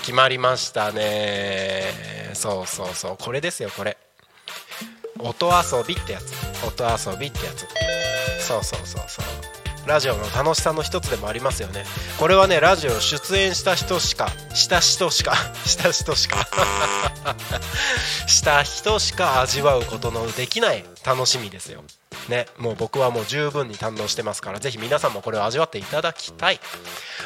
[0.00, 2.30] 決まりましたね。
[2.34, 3.16] そうそうそう。
[3.18, 3.96] これですよこれ。
[5.18, 6.32] 音遊びってやつ。
[6.64, 7.66] 音遊びってやつ。
[8.44, 9.24] そうそうそうそう。
[9.86, 11.84] ラジオの楽しさの一つでもありますよね。
[12.18, 16.48] これはねラジオ出演した人しかした人しか した人しか
[18.26, 21.84] した人しか味わうことのできない楽しみですよ。
[22.28, 26.60] ねもう僕はもう十分に堪能してますからぜひ皆さんもこれを味わっていただきたい。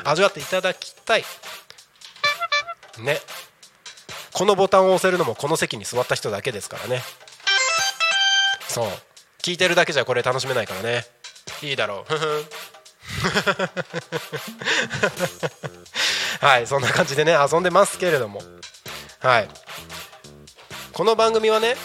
[0.05, 1.25] 味わっていただきたい。
[2.99, 3.19] ね。
[4.33, 7.03] このボタンを押せるのもこの席に座った人だけですからね。
[8.69, 8.87] そう。
[9.43, 11.05] 聞いてるだけじゃこれ楽しめないからね。
[11.63, 12.13] いいだろう。
[16.45, 18.43] はいそんな感じでね遊んでますけれども。
[19.21, 19.49] はい。
[20.93, 21.77] この番組はね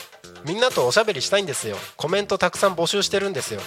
[0.45, 1.75] みんなとおしゃべりしたいんですよ。
[1.97, 3.61] コメントたくさん募集してるんですよ。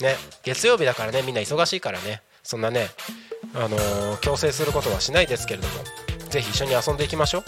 [0.00, 0.16] ね。
[0.44, 2.22] 月曜日だからねみんな忙しいからね。
[2.42, 2.88] そんなね
[3.54, 5.74] あのー、強制することはしないですけれども。
[6.30, 7.44] ぜひ一緒に遊んでいきましょう。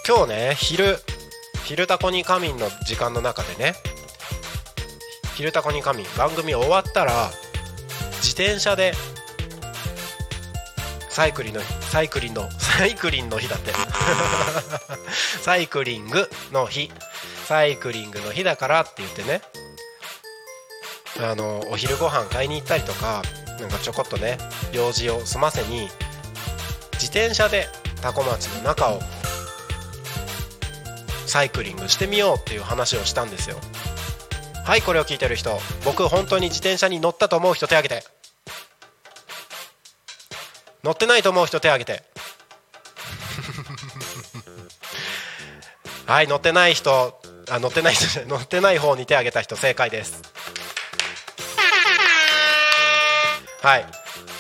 [0.08, 0.98] 今日ね昼
[1.66, 3.76] 「昼タコに仮眠」の時間の中でね
[5.36, 7.32] 「昼タコに仮眠」番組終わったら
[8.18, 8.94] 自転車で
[11.10, 13.74] サイクリンのサイクリンのサイクリンの日だって。
[15.44, 16.90] サイクリングの日。
[17.48, 19.42] サイクリングの日だからって言ってね。
[21.20, 23.22] あのお昼ご飯買いに行ったりとか
[23.60, 24.38] なんかちょこっとね
[24.72, 25.90] 用事を済ませに
[26.94, 27.68] 自転車で
[28.02, 29.02] 多古町の中を
[31.28, 33.58] サイクリングしてみようっていう話をしたんですよ。
[34.72, 35.60] はいこれを聞いてる人。
[35.84, 38.06] 僕本当に自転車に乗ったと思う人手挙げて。
[40.82, 42.06] 乗ってないと思う人手挙げて。
[46.08, 50.22] はい乗ってない人あ乗ってない人乗ってない方に手挙げた人正解です。
[53.62, 53.92] はい今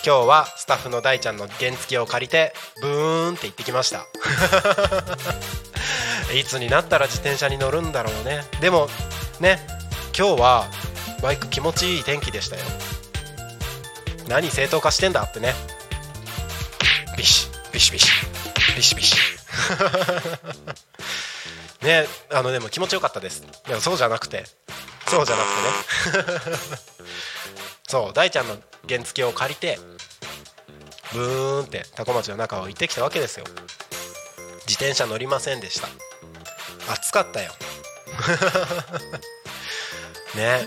[0.02, 4.06] 日はスタッフの大ちゃんの原付を借りてブーンって行ってきました。
[6.34, 8.46] いつになったら自転車に乗るんだろうね。
[8.62, 8.89] でも
[9.41, 9.81] ね
[10.17, 10.67] 今日は
[11.21, 12.62] バイク気持ちいい天気でしたよ。
[14.28, 15.54] 何正当化してんだってね。
[17.17, 18.10] ビシビシビシ。
[18.76, 19.15] ビシビシ。
[21.82, 23.43] ねあのでも気持ちよかったです。
[23.67, 24.45] でもそうじゃなくて。
[25.08, 25.50] そうじゃなく
[26.12, 26.78] てね。
[27.88, 29.80] そう大ちゃんの原付を借りて
[31.13, 33.45] ブーンって多古町の中を行ってきたわけですよ。
[34.67, 35.88] 自転車乗りませんでした。
[36.93, 37.54] 暑かったよ。
[40.36, 40.62] ね。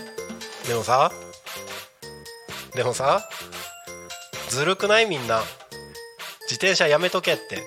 [0.67, 1.11] でもさ
[2.73, 3.27] でもさ
[4.49, 5.05] ずるくない？
[5.05, 5.41] みんな。
[6.41, 7.63] 自転車やめとけって。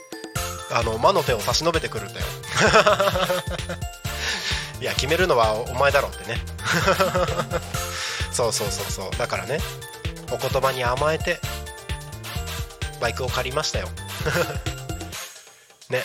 [0.71, 2.27] あの魔の手を差し伸べてくるんだよ。
[4.81, 6.41] いや決めるのはお前だろってね。
[8.33, 9.11] そうそうそうそう。
[9.17, 9.61] だからね
[10.31, 11.41] お言葉に甘えて
[13.01, 13.89] バイクを借りましたよ。
[15.91, 16.05] ね。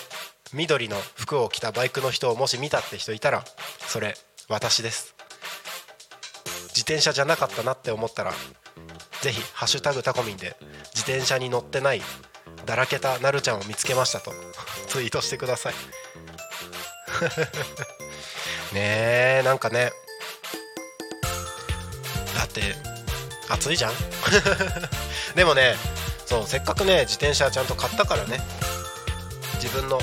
[0.53, 3.43] 緑の服を着たバイクの人をもし見たって人いたら
[3.87, 5.12] それ私です。
[6.83, 8.33] 自転車じゃなかったなって思ったら
[9.21, 10.57] ぜひハッシュタグタコミンで
[10.93, 12.01] 自転車に乗ってない
[12.65, 14.33] だらけたなるちゃんを見つけましたと
[14.89, 15.73] ツイートしてください。
[18.75, 19.93] ねえなんかね。
[22.35, 22.75] だって
[23.47, 23.93] 暑いじゃん。
[25.35, 25.77] でもね
[26.25, 28.41] そうせっかくね自転車ちゃんと買ったからね
[29.55, 30.01] 自分の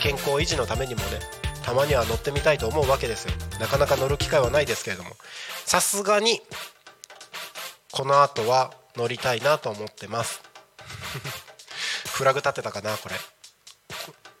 [0.00, 1.18] 健康維持のためにもね
[1.64, 3.32] たまには乗ってみたいと思うわけですよ。
[3.58, 5.16] なかなか乗る機会はないですけれども。
[5.70, 6.42] さすがに
[7.92, 10.42] この後は乗りたいなと思ってます。
[12.10, 13.14] フラグ立てたかなこれ。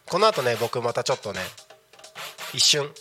[0.06, 1.40] この後ね僕またちょっとね
[2.52, 2.92] 一瞬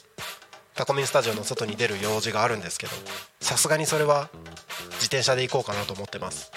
[0.75, 2.93] タコミンスタジオの外に出る用事があるんですけど
[3.41, 4.29] さすがにそれは
[4.91, 6.51] 自転車で行こうかなと思ってます。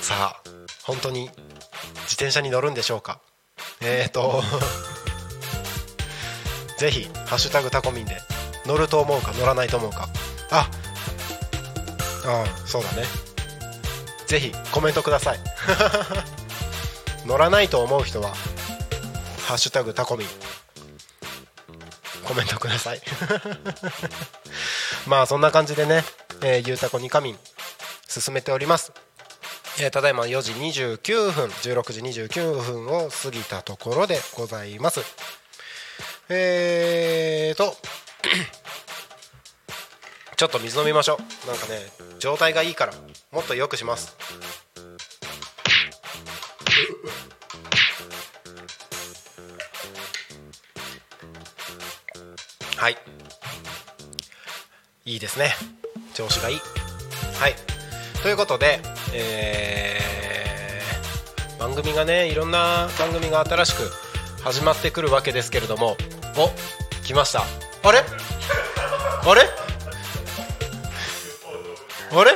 [0.02, 0.50] さあ
[0.82, 3.20] 本当に自転車に乗るんでしょうか？
[3.80, 4.42] えーと
[6.80, 8.22] ぜひ「ハッシュタグタコミン」で
[8.64, 10.08] 乗ると思うか乗らないと思うか。
[10.50, 10.70] あ
[12.24, 13.04] あそうだね。
[14.26, 15.40] ぜひコメントください。
[17.26, 18.34] 乗らないと思う人は
[19.46, 20.28] 「ハッシュタグタコミン」
[22.24, 23.02] コメントください。
[25.06, 26.02] まあそんな感じでね
[26.40, 27.38] 「えー、ゆうたこにかみん」
[28.08, 28.92] 進めております。
[29.80, 35.00] えーただいま4時29分16時29分を過ぎたところでございます。
[36.30, 37.76] えーと。
[40.36, 41.46] ちょっと水飲みましょう。
[41.46, 42.94] なんかね状態がいいから
[43.30, 44.16] もっと良くします。
[52.76, 52.96] はい。
[55.04, 55.54] いいですね。
[56.14, 56.60] 調子がいい。
[57.38, 57.56] はい。
[58.22, 58.80] ということで、
[59.12, 59.90] えー
[61.60, 63.90] 番組がねいろんな番組が新しく
[64.42, 65.96] 始まってくるわけですけれども
[66.36, 66.50] お
[67.04, 67.42] 来ました。
[67.82, 68.04] あれ？
[69.24, 69.42] あれ？
[72.12, 72.32] あれ？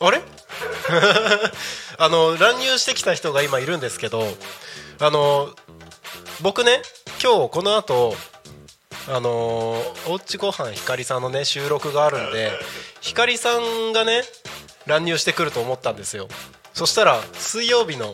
[0.00, 0.22] あれ？
[1.98, 4.24] あの乱入してきた人が今いるんですけど
[4.98, 5.50] あの
[6.40, 6.82] 僕ね
[7.22, 8.16] 今日この後
[9.08, 9.30] あの
[10.08, 12.50] おうちごはんひかりさんのね収録があるんで
[13.00, 14.22] ひかりさんがね
[14.86, 16.28] 乱入してくると思ったんですよ。
[16.74, 18.12] そしたら水曜日の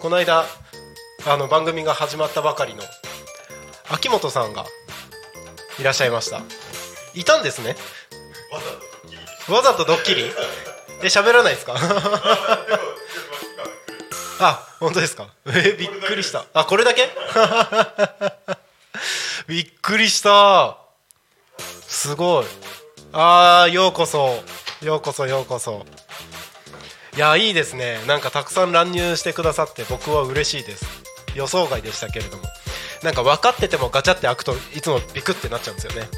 [0.00, 0.44] この間
[1.26, 2.82] あの番組が始まったばかりの
[3.90, 4.64] 秋元さんが
[5.78, 6.40] いらっしゃいました。
[7.14, 7.76] いたんですね。
[9.48, 10.24] わざとドッキリ？
[11.02, 11.74] え喋らないですか？
[14.40, 15.28] あ本当ですか？
[15.46, 16.44] えびっくりした。
[16.54, 17.08] あこれだけ？
[19.46, 20.78] びっくりした。
[21.86, 22.46] すごい。
[23.12, 24.42] あーようこそ。
[24.82, 25.84] ようこそようこそ。
[27.16, 28.00] いやいいですね。
[28.06, 31.01] なんかたくさん乱入してくださって僕は嬉しいです。
[31.34, 32.44] 予想外でしたけれども。
[33.02, 36.08] なんか分かっててもガチャって開くといつもビクってなっちゃうんですよね。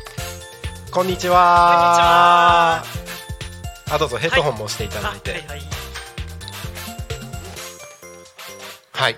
[0.90, 2.84] こんにちは。
[3.90, 5.32] あどうぞヘッドホンもしていただいて。
[5.32, 5.60] はいはい。
[8.92, 9.16] はい、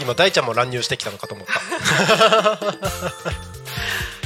[0.00, 1.46] 今大ちゃんも乱入してきたのかと思っ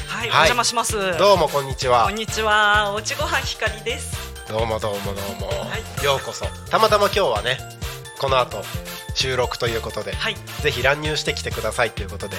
[0.08, 1.12] はい、お邪魔します。
[1.12, 2.04] たどうもこんにちは。
[2.04, 4.16] こんにちは、おちごはんひかりです。
[4.48, 5.50] どうもどうもどうも、
[6.02, 6.04] い。
[6.04, 6.46] ようこそ。
[6.70, 7.77] たまたま今日はね
[8.18, 8.62] この後
[9.14, 12.36] 収録ということで、はい、ぜひ乱入してきてくださいということで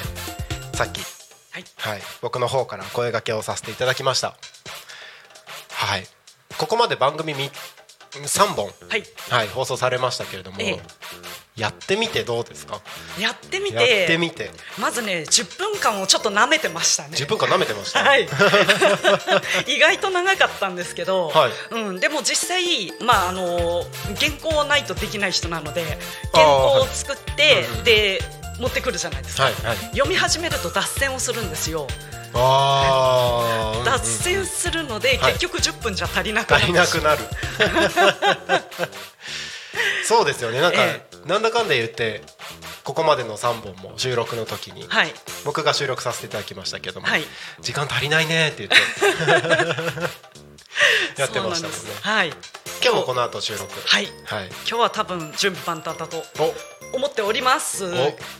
[0.74, 1.02] さっき、
[1.52, 4.36] はい、はい、僕の方から声掛けをさせていただきました。
[5.72, 6.04] はい。
[6.58, 7.50] ここまで番組み
[8.12, 10.80] 3本、はい、はい、放送されましたけれども、え
[11.56, 12.82] やってみてどうですか？
[13.20, 14.52] やってみやってて、みて。
[14.80, 17.10] まずね、10分間をちょっと舐めてましたね。
[17.14, 18.28] 10分間舐めてました、はい、
[19.68, 21.52] 意外と長かったんですけど、はい。
[21.72, 23.86] うん、でも実際、まああの
[24.20, 26.00] 原稿ないとできない人なので
[26.34, 28.22] 原稿を作って、うんうんで
[28.60, 29.78] 持ってくるじゃないですか、はいはい。
[29.92, 31.88] 読み始めると脱線をするんですよ
[32.34, 35.34] あー脱線するので、はい。
[35.34, 37.22] 結局10分じゃ足りなくな足るりなくなる。
[40.06, 40.60] そうですよね。
[40.62, 42.24] なんか、えなんだかんだ言って
[42.84, 45.14] ここまでの3本も収録の時に、はい。
[45.46, 47.24] 僕が収録させていただきましたけども、はい。
[47.62, 48.76] 時間足りないねって言って。
[51.22, 51.84] やってましたもんね。
[51.92, 52.30] んはい。
[52.82, 53.66] 今日もこの後収録。
[53.86, 54.08] はい。
[54.26, 54.48] はい。
[54.48, 56.26] 今日は多分準備万端だと。
[56.40, 56.56] お
[57.00, 57.86] 思っております。
[57.86, 57.90] お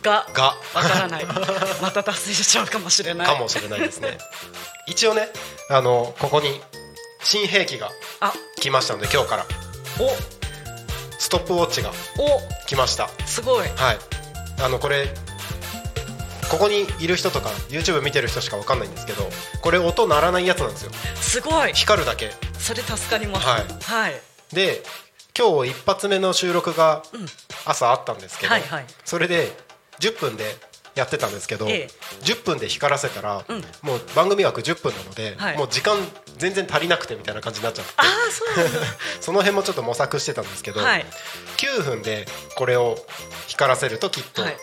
[0.02, 0.54] がが。
[0.74, 1.24] わからない。
[1.80, 3.26] また達成しちゃうかもしれない。
[3.26, 4.18] かもしれないですね。
[4.86, 5.30] 一応ね
[5.70, 6.60] あのここに
[7.24, 8.34] 新兵器があ。
[8.60, 9.46] 来ましたので今日から。
[9.98, 10.14] お。
[11.18, 12.66] ストップウォッチがお。
[12.66, 13.08] 来ました。
[13.24, 13.68] すごい。
[13.76, 13.98] はい。
[14.62, 15.08] あのこれ
[16.50, 19.26] ここにいる人とか YouTube 見てる人しかわかんないんですけど
[19.62, 20.90] これ音鳴らないやつなんですよ。
[21.14, 21.72] すごい。
[21.72, 22.30] 光るだけ。
[22.58, 23.46] それ助かります。
[23.46, 23.64] はい。
[23.82, 24.20] はい。
[24.52, 24.82] で
[25.36, 27.02] 今日一発目の収録がん。
[27.66, 28.84] 朝あったんですけど、はいはい。
[29.04, 29.52] それで
[30.00, 30.44] 10分で
[30.94, 31.88] やってたんですけど、ええ。
[32.22, 33.62] 10分で光らせたら、うん。
[33.82, 35.58] もう番組枠10分なので、はい。
[35.58, 35.96] もう時間
[36.38, 37.92] 全然足りなくてみたいな感じになっちゃって。
[37.96, 38.68] ああそう
[39.20, 41.06] その辺もちょっと模索してたんですけど、はい。
[41.58, 42.98] 9分でこれを
[43.46, 44.56] 光らせるときっと、はい。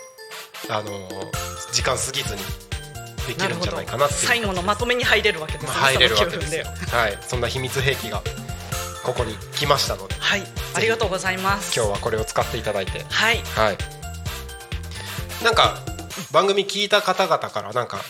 [0.70, 2.42] あのー時間過ぎずに
[3.28, 4.20] できるんじゃないかなっていう。
[4.22, 6.48] 最後のまとめに入れるわけですねまあ入れるわけその9で。
[6.48, 6.66] すよ
[6.98, 8.24] はい、そんな秘密兵器が
[9.08, 10.16] ここに来ましたので。
[10.20, 10.44] はい
[10.76, 11.74] ありがとうございます。
[11.74, 13.04] 今日はこれを使っていただいて。
[13.10, 13.38] はい。
[13.56, 13.78] はい。
[15.44, 15.78] なんか
[16.32, 18.02] 番組聞いた方々からなんか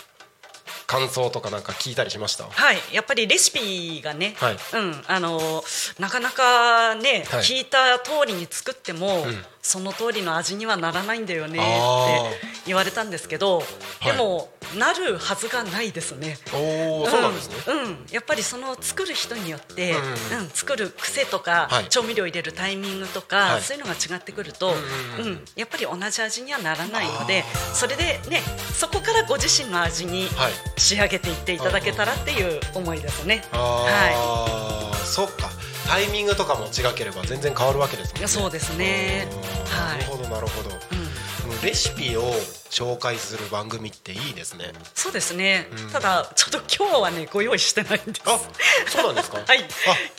[0.88, 2.46] 感想とかなんか聞いたりしました？
[2.46, 4.58] はい、やっぱりレシピがね、はい。
[4.74, 5.64] うん、あの
[6.00, 7.42] なかなかね、はい。
[7.42, 13.64] 聞いた通りに作っても、んその通りの味にはならないんだよねあって言われたんですけど、は
[14.10, 14.12] い。
[14.12, 16.38] でもなるはずがないですね。
[16.54, 19.96] おおそうなんですね、うん、うんやっぱりその作る人によって、う
[20.40, 20.50] うんん。
[20.50, 21.90] 作る癖とか、はい。
[21.90, 23.62] 調味料入れるタイミングとか、はい。
[23.62, 24.72] そういうのが違ってくると、う
[25.20, 25.32] うんんうん。
[25.34, 25.46] うん。
[25.56, 28.42] やっぱり同じ味にはならないのでそれでね
[28.74, 30.52] そこからご自身の味にはい。
[30.78, 33.44] 仕上げていっていただけたらっていう思いですね。
[33.52, 35.50] ああ、そっか
[35.88, 38.28] タイミングとかも違ければ全然変わるわけですもんね。
[38.28, 39.28] そうですね。
[39.70, 40.00] はい。
[40.00, 41.62] なるほどなるほど、うん。
[41.62, 42.22] レシピを
[42.70, 44.74] 紹介する番組っていいですね。
[44.94, 45.90] そうですね、うん。
[45.90, 48.22] ただちょっと今日はねご用意してないんです。
[48.26, 48.38] あ
[48.88, 49.40] そうなんですか？
[49.48, 49.60] はい。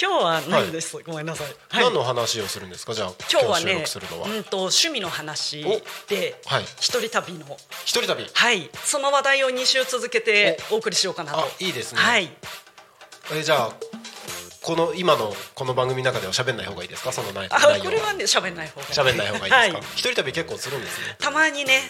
[0.01, 2.95] 今日はないんです、ごめんなさい、はい、何の話をするんですか？
[2.95, 5.63] じゃあ今日はね収録するのは、うんと趣味の話
[6.09, 6.65] ではい。
[6.81, 7.45] 一人旅の。
[7.85, 8.27] 一人旅？
[8.33, 8.71] はい。
[8.85, 11.41] その話題を2週続けてお送りしようかなと。
[11.41, 12.01] あいいですね。
[12.01, 12.33] はい。
[13.31, 13.73] えじゃあ
[14.61, 17.13] この今のこの番組の中では喋んない方がいいですか？
[17.13, 17.83] その内容。
[17.83, 19.71] これはね喋んない方が喋んない方がいいですか、はい。
[19.95, 21.17] 一人旅結構するんですね。
[21.19, 21.81] たまにね、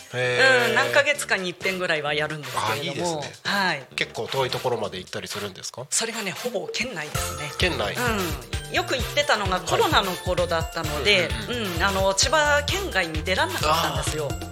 [0.69, 2.73] うん、何ヶ月かに一遍ぐらいはやるんですけれども。
[2.73, 3.33] あいいですね。
[3.45, 3.87] はい。
[3.97, 5.87] 結構遠いところまで行ったりするんですか？
[5.91, 7.51] それがねほぼ県内ですね。
[7.59, 14.29] 県内、うん、よく行ってたのがコロナの頃だったので、うんあの千葉県外に出らんなかったんですよ。
[14.31, 14.49] うんうんうん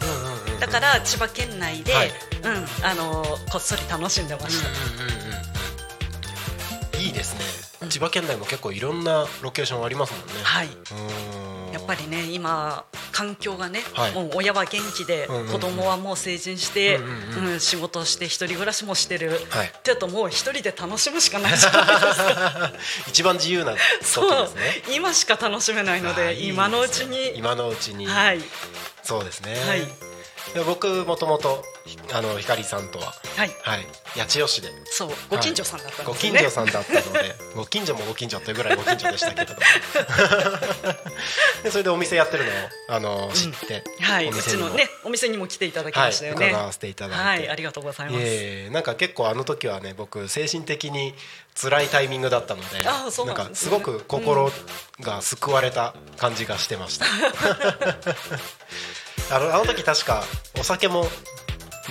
[0.54, 2.10] うんだから千葉県内で、はい。
[2.42, 5.16] うんあのこっそり楽しんでました、うんうんうん
[6.94, 7.00] うん。
[7.02, 7.40] いいですね、
[7.88, 10.42] 千葉県内も結構いろんなロケーションありますもんね。
[10.42, 10.66] はい。
[10.66, 11.72] うん。
[11.72, 14.12] やっぱりね今環境がね、はい。
[14.14, 15.52] もう親は元気で、うんうんうん。
[15.52, 17.60] 子供はもう成人して、うんうんうん。
[17.60, 19.66] 仕事をして一人暮らしもしてる、はい。
[19.66, 21.56] ってやともう一人で楽しむしかない。
[21.58, 22.72] じゃないですか
[23.08, 24.60] 一番自由な時そうですね。
[24.94, 27.36] 今しか楽しめないので今のうちに。
[27.36, 28.40] 今のうちに、はい。
[29.02, 29.80] そうですね、はい。
[29.80, 29.86] で
[30.64, 31.62] 僕もともと
[32.12, 33.50] あのひかりさんとははい。
[33.62, 33.86] はい。
[34.18, 34.68] 八千代市で。
[34.86, 35.10] そう。
[35.28, 39.54] ご近所さんだったんごですね、近所さんだったので ご近所もご近所っていうぐらいご近所でしたけれど
[41.62, 42.54] でそれでお店やってるのを
[42.88, 44.68] あの知って、はい、うお店にも。
[44.68, 46.48] ちのねお店にも来ていただきはいましたよね。
[46.48, 47.24] 伺わせていただいて。
[47.24, 48.18] はい、ありがとうございます。
[48.18, 48.28] いえい
[48.68, 51.14] えなんか結構あの時はね僕精神的に
[51.60, 54.52] 辛いタイミングだったのであそうなんかすごく心
[55.00, 57.06] が救われた感じがしてました、
[59.30, 60.22] あのあの時確か
[60.58, 61.06] お酒も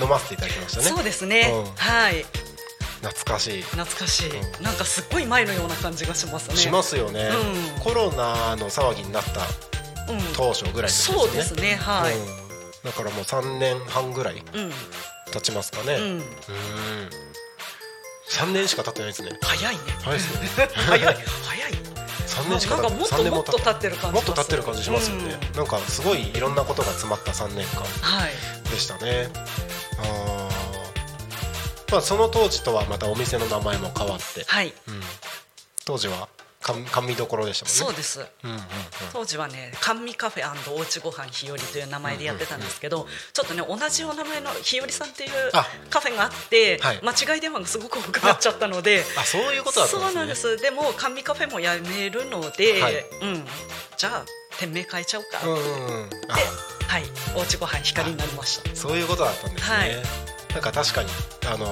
[0.01, 0.85] 飲ませていただきましたね。
[0.85, 1.65] そうですね、うん。
[1.75, 2.25] はい、
[3.01, 3.61] 懐かしい。
[3.61, 6.55] 懐かしい、うなんかすっごい前のような感じがしますね。
[6.55, 7.29] しますよね、
[7.77, 7.81] うん。
[7.81, 9.41] コロナの騒ぎになった
[10.07, 11.23] うん、当初ぐらいですよね。
[11.23, 12.25] そうですね、はい、うん。
[12.83, 14.71] だからもう3年半ぐらいうん、
[15.31, 15.95] 経ちますかね。
[15.95, 16.23] うん、うん。
[18.29, 19.37] 3年しか経ってないですね。
[19.41, 19.81] 早いね。
[20.03, 20.69] 早いですね。
[20.75, 21.94] 早い、早い。
[22.35, 25.57] 3年しかなんかもっともっと経ってる感じもっと経ってる感じしますよね、うん。
[25.57, 29.29] なんかすごいいろんなことが詰まった3年間はい、でしたね。
[29.99, 31.91] あー。
[31.91, 34.99] まあその当時とはまたお店の名前も変わって、はい、うん、
[35.85, 36.27] 当時は
[36.65, 37.79] 甘甘味どころでしたもんね。
[37.79, 38.25] そうです。
[38.43, 38.63] うんうんうん。
[39.13, 46.99] 当時はね甘味カフェおうちごはん日和という名前でやってたんですけど、ちょっとね同じお名前の日和さんっていうあカフェがあって、はい。
[47.03, 49.03] 間違い電話がすごく多くなっちゃったので。
[49.15, 50.05] あそういうことだったんですね。
[50.05, 50.57] そうなんです。
[50.57, 53.05] でも甘味カフェもやめるので、はい。
[53.21, 53.45] うん、
[53.95, 54.25] じゃあ
[54.57, 55.37] 店名変えちゃおうか。
[55.37, 55.63] って、うんうんう
[56.07, 56.09] ん。
[56.29, 56.39] あ
[56.87, 57.03] はい。
[57.35, 58.75] おうちごはん光になりました。
[58.75, 59.95] そういうことだったんですね、はい。
[60.55, 61.09] なんか確かに
[61.47, 61.65] あの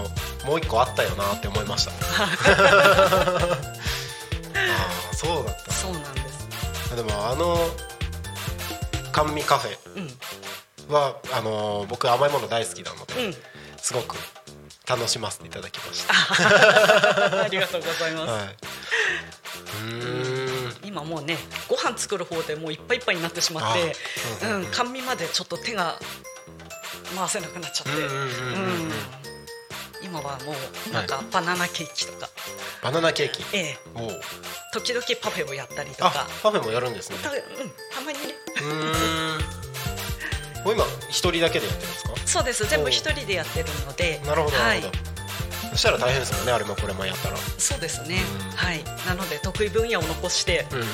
[0.45, 1.91] もう一個あったよなって思いました
[4.69, 5.71] ああそうだった。
[5.71, 6.95] そうなんです。
[6.95, 7.57] でもあの
[9.11, 10.07] 甘味カフうん。
[10.07, 13.35] ェはあの僕甘いもの大好きなので、うん。
[13.77, 14.15] すごく
[14.87, 17.41] 楽しませていただきました。
[17.43, 18.43] あ りがとうございます、はい。
[18.45, 20.87] うーん。
[20.87, 21.37] 今もうね
[21.69, 23.95] ご飯作る方でもういっぱいいっぱいになってしまって
[24.43, 25.97] あうんうん甘味までちょっと手が
[27.15, 27.91] 回せなくなっちゃって。
[27.93, 28.93] うんうんうんうんうんうん。
[30.01, 30.53] 今はも
[30.89, 32.29] うなんかバナナケーキとか、
[32.83, 33.43] バナナケーキ。
[33.55, 33.77] ええ。
[33.95, 34.19] おう。
[34.73, 37.17] 時々パフェをやったりとあか、パフェもやるんですね。
[37.23, 37.43] たうん、た
[38.01, 38.25] まにね。
[38.57, 38.63] うー
[39.39, 39.41] ん。
[40.65, 42.13] もう今一人だけでやってるんですか？
[42.25, 42.65] そうです。
[42.67, 44.19] 全部一人でやってるので。
[44.25, 44.81] なるほどなはい。
[44.81, 44.99] るほど。
[45.71, 47.37] そしたら大変ですもんねあれもこれもやったら。
[47.37, 48.21] そうですね。
[48.51, 48.57] うん。
[48.57, 48.83] はい。
[49.07, 50.85] なので得意分野を残してうんうん。
[50.85, 50.87] う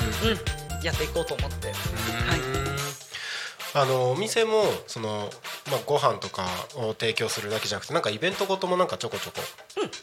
[0.80, 0.84] ん。
[0.84, 1.66] やっていこうと思って。
[1.68, 1.76] はい。
[3.72, 5.30] あのお店もその、
[5.70, 6.46] まあ、ご飯とか
[6.76, 9.40] を提供するだけじゃなくてなんかイベントごともなんかちょこちょこ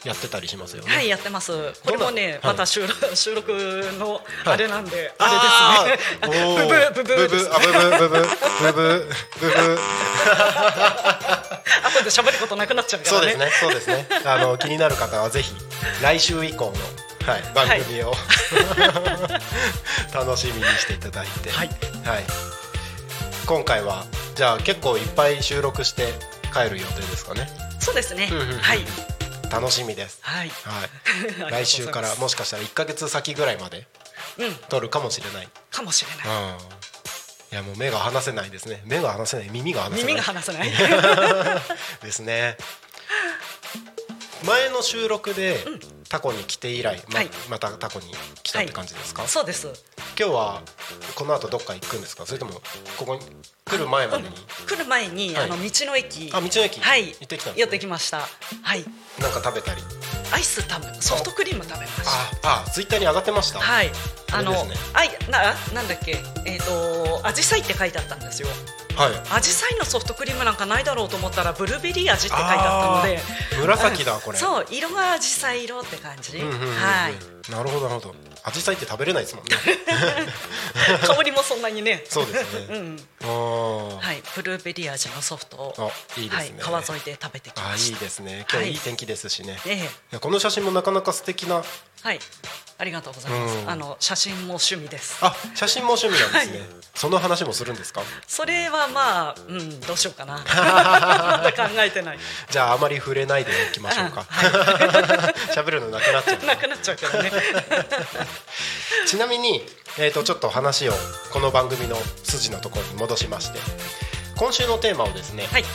[0.05, 0.93] やってたりしますよね。
[0.93, 1.73] はいやってます。
[1.83, 2.53] これもねはい。
[2.53, 3.51] また収録収録
[3.99, 4.23] のはい。
[4.45, 6.37] あれなんでああれですね。
[6.93, 8.27] ブブブブブブあブブブブブ
[8.73, 8.81] ブ
[9.39, 9.79] ブブ
[11.83, 13.27] 後で喋ることなくなっちゃうからね。
[13.27, 14.07] そうですねそうですね。
[14.25, 15.53] あの気になる方はぜひ
[16.01, 18.13] 来週以降の、はい、番組を、
[20.13, 21.49] 楽しみにしていただいて。
[21.49, 21.69] はい。
[22.05, 22.23] はい、
[23.45, 24.05] 今回は
[24.37, 26.13] じゃあ結構いっぱい収録して
[26.53, 27.49] 帰る予定ですかね？
[27.79, 28.29] そうですね。
[28.31, 28.79] うんうんうんはい。
[29.51, 30.49] 楽しみです、はい。
[30.49, 30.85] は
[31.47, 33.87] い、 来週からもしかしたら1か月先ぐらいまで
[34.37, 34.55] うん。
[34.69, 36.57] 撮るかもしれない、かもしれうん、ない
[37.53, 38.81] いやもう目が離せないですね。
[38.85, 39.49] 目が離せない。
[39.49, 40.13] 耳が離せない。
[40.13, 40.69] 耳が離せない。
[42.03, 42.57] ですね
[44.45, 45.57] 前の収録で
[46.09, 47.29] タコに来て以来、まはい。
[47.49, 48.05] またタコに
[48.43, 49.67] 来たって感じですか、そうです。
[50.19, 50.61] 今日は
[51.15, 52.25] この後どっか行くんですか？
[52.25, 52.53] それとも
[52.97, 53.21] ここに
[53.65, 54.29] 来る前までに？
[54.67, 55.45] 来る前にはい。
[55.45, 56.29] あの道の駅。
[56.33, 56.79] あ道の駅？
[56.79, 57.07] はい。
[57.07, 57.53] 行ってきたんですね。
[57.61, 58.19] 寄ってきました。
[58.61, 58.85] はい。
[59.19, 59.81] なんか食べたり？
[60.31, 62.49] アイス食べソフトクリーム食べました。
[62.49, 63.59] ああツイッターに上がってました。
[63.59, 63.91] はい。
[64.33, 64.91] あのあれですね。
[64.93, 66.17] あいななんだっけ？
[66.45, 68.47] えっ、とアジサイって書いてあったんですよ
[68.97, 69.37] はい。
[69.37, 73.19] アジサイのソフトクリームなんかないだろうと思ったらブルーベリー味って書いてあったので。
[73.61, 74.37] 紫だこれ。
[74.37, 76.75] そう色がアジサイ色って感じ、うんうんうんうん。
[76.75, 77.51] はい。
[77.51, 78.15] なるほどなるほど。
[78.43, 79.55] アジサイって食べれないですもんね。
[81.05, 82.03] 香りもそんなにね。
[82.09, 82.99] そうですうねん。
[83.21, 83.99] あー。
[83.99, 84.23] はい。
[84.35, 88.45] ブルーベリー味のソフトをあいいですね、はい、川沿いで食べてきあいいましたですね。
[88.51, 89.73] 今日いい天気ですしね、い、え。
[89.73, 91.63] えやこの写真もなかなか素敵な
[92.03, 92.19] はい
[92.79, 93.69] ありがとうございます、うん。
[93.69, 95.17] あの写真も趣味です。
[95.25, 96.67] あ写真も趣味なんですね、はい。
[96.93, 98.01] その話もするんですか？
[98.27, 100.37] それはまあうんどうしようかな。
[101.57, 102.19] 考えてない。
[102.49, 104.25] じゃああまり触れないでおきましょうか。
[105.55, 107.31] 喋、るのなくなっちゃうなくなっちゃうけどね。
[109.07, 109.65] ちなみに、
[109.97, 110.93] えー、とちょっと話を
[111.31, 113.59] この番組の筋のところに戻しまして
[114.35, 115.65] 今週のテーマをですね、はい。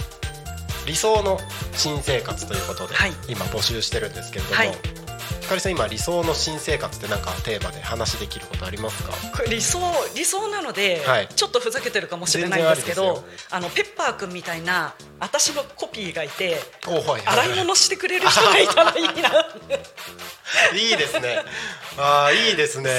[0.86, 1.40] 理想の
[1.74, 3.12] 新生活ということで、はい。
[3.28, 5.01] 今募集してるんですけれども、はい
[5.41, 9.12] ひかりさん今理想の新生活ってなんかテーマで話できることありますか？
[9.37, 9.78] これ理想
[10.14, 11.28] 理想なので、はい。
[11.28, 19.47] ちょっとふざけてるかもしれないんですけどあのペッパーくんみたいな私のコピーがいておはいはい洗い物してくれる人がいたらいいな
[20.76, 21.43] いいですね。
[21.99, 22.91] ああいいですね。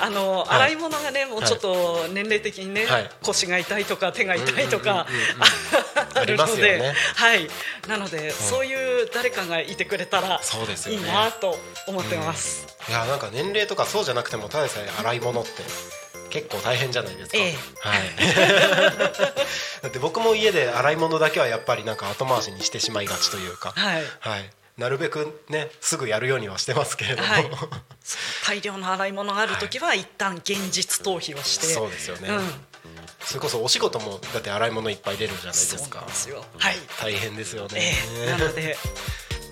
[0.00, 0.48] あの、はい。
[0.48, 3.10] 洗い物がねもうちょっと年齢的にね、はい。
[3.22, 5.06] 腰が痛いとか手が痛いとか
[6.14, 6.94] あるので、ますよね。
[7.14, 7.48] はい。
[7.88, 11.43] なので、そういう誰かがいてくれたらそうですよねいいなと
[11.86, 12.66] 思ってます。
[12.88, 15.50] いやなんか年齢とかそうじゃなくてもただでさえ洗い物って
[16.30, 17.54] 結構大変じゃないですか、ええ。
[17.78, 19.22] はい。
[19.82, 23.72] だって僕も家で洗い物だけはやっぱりなんか後回しにしてしまいがちというか。
[23.76, 24.04] はい。
[24.18, 27.50] はい、なるべくねすぐやるようにはしてますけれども、はい。
[28.46, 32.66] 大量の洗い物があるときは一旦現実逃避をして、そうですよね、うん。
[33.24, 36.44] それこそお仕事もだって洗い物いっぱい出るじゃないですそうかなんですよ。
[36.58, 36.76] はい。
[37.00, 37.94] 大変ですよえね、
[38.26, 38.26] え。
[38.26, 38.76] なので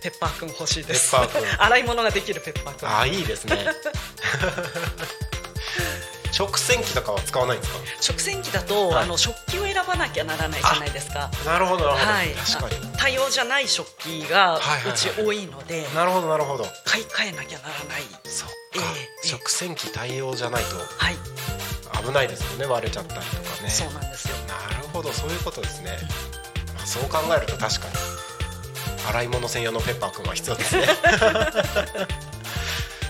[0.02, 1.14] ペッパーくん欲しいです。
[1.58, 2.88] 洗い物ができるペッパーくん。
[2.88, 3.66] ああいいですね
[6.32, 7.78] 食洗機とかは使わないんですか？
[8.00, 11.30] 食洗機だと、はいあの食器を選ばなきゃならないじゃないですか。
[11.44, 12.30] なるほどなるほど、はい。
[12.34, 14.60] 確かにあ多様じゃない食器がう
[14.94, 18.02] ち多いので、なるほどなるほど買い替えなきゃならない。
[18.24, 21.16] そっか、ええ食洗機対応じゃないとはい。
[22.04, 24.34] 危ないですよね割れちゃったりとかねそうなんですよ。
[24.48, 25.98] なるほどそういうことですね、
[26.74, 27.94] まあ、そう考えると確かに
[29.08, 30.86] 洗い物専用のペッパーくんは必要ですね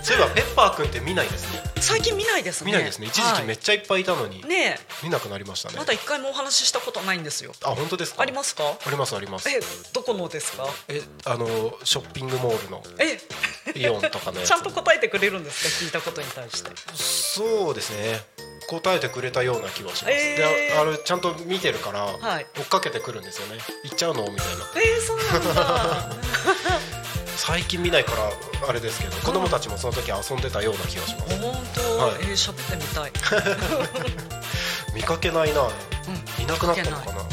[0.03, 2.67] そういえばペッパーくんって見ないですね最近見ないですね。
[2.67, 7.53] 見ないですね一時期めっちゃいっぱいいたのに、はいね見なくなりましたえ、ねまだ一回もお話ししたことないんですよ。
[7.65, 8.23] あ本当ですか？
[8.23, 8.63] ありますか？
[8.65, 9.61] ありますありますえ、
[9.93, 10.67] どこのですか？
[10.89, 11.47] えあの
[11.85, 13.19] ショッピングモールのえ、
[13.75, 15.85] イオンとかの ちゃんと答えてくれるんですか？
[15.85, 16.71] 聞いたことに対して。
[16.95, 18.25] そうですね
[18.67, 20.37] 答えてくれたような気はします、えー。
[20.37, 22.47] でああれちゃんと見てるから、はい。
[22.57, 23.59] 追っかけてくるんですよね。
[23.85, 24.23] 行っちゃうの？
[24.23, 24.43] みたいな。
[24.77, 26.11] えー、そうなんだ。
[27.37, 31.41] 最近見ないからあれですけど子供たちもその時遊んでたような気がします。
[31.41, 32.15] 本当、はい。
[32.21, 33.13] えー、喋ってみたい。
[34.95, 35.71] 見かけないな、うん。
[36.43, 37.25] いなくなったのかな、う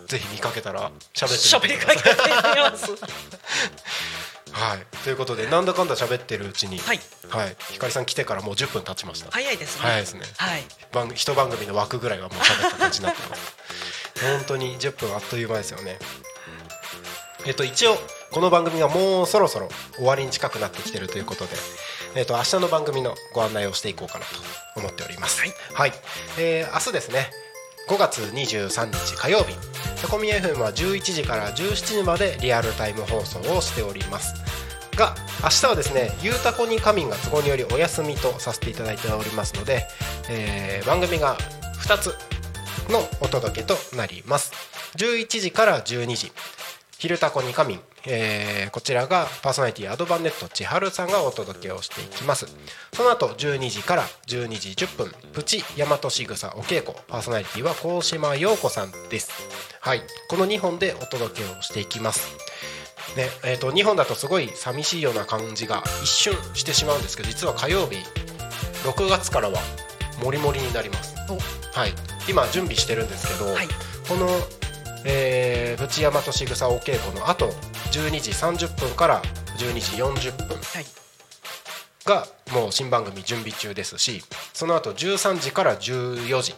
[0.00, 0.06] ん。
[0.06, 2.86] ぜひ見かけたら喋ってみてくだ喋りかけさいてみます。
[4.56, 4.86] はい。
[5.04, 9.30] ということでなんだかんだ喋ってるうちにはい、はい、ひかりさん来てからもう10分経ちました。
[9.30, 9.82] 早いですね。
[9.82, 10.20] 早いですね。
[10.38, 10.62] はい。
[10.92, 13.56] 番一番組の枠ぐらいはもう喋った感じになってます。
[14.22, 15.98] 本当に10分あっという間ですよね。
[17.44, 17.96] えっと一応
[18.30, 21.52] この番組がもうそろそろ終わりに近くなってきてるということで、
[22.14, 25.42] えっと明日の番組のご案内をしていこうかなと思っております。
[25.74, 25.92] はい、
[26.38, 27.30] えー明日ですね
[27.88, 29.54] 5月23日火曜日。
[30.00, 34.34] タコミ FM は11時から17時までリアルタイム放送をしております
[34.96, 39.86] が明日はですね「ゆうたこに仮眠が都合によりお休みとさせていただいておりますので、
[40.28, 41.36] えー番組が
[41.82, 42.14] 2つ
[42.90, 44.52] のお届けとなります。
[44.96, 46.32] 11時から12時
[46.98, 52.46] 「昼タコに仮眠」えーこちらがパーソナリティアドバンネット千春さんがお届けをしていきます。
[52.94, 55.14] その後12時から12時10分。
[55.32, 56.94] プチ大和しぐさお稽古。
[57.08, 59.30] パーソナリティは高島陽子さんです。
[59.80, 60.02] はい。
[60.28, 62.28] この2本でお届けをしていきます。
[63.14, 67.96] ねえー、と2本だとすごい寂しいような感じが一瞬してしまうんですけど実は火曜日
[68.84, 69.58] 6月からは
[70.22, 71.14] モリモリになります。
[71.72, 71.92] はい。
[72.28, 73.68] 今準備してるんですけど、はい。
[74.08, 74.28] この、
[75.04, 77.48] えー、プチヤマトしぐさお稽古のあと
[77.92, 79.22] 12時30分から
[79.58, 80.84] 12時40分はい。
[82.04, 84.22] がもう新番組準備中ですし
[84.54, 86.54] その後13時から14時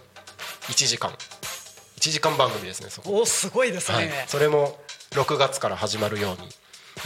[0.69, 1.11] 1時間。
[1.97, 3.95] 1時間番組ですねそこ、おーすごいですね。
[3.97, 4.79] ははいい、、それも
[5.13, 6.49] 6月から始まるように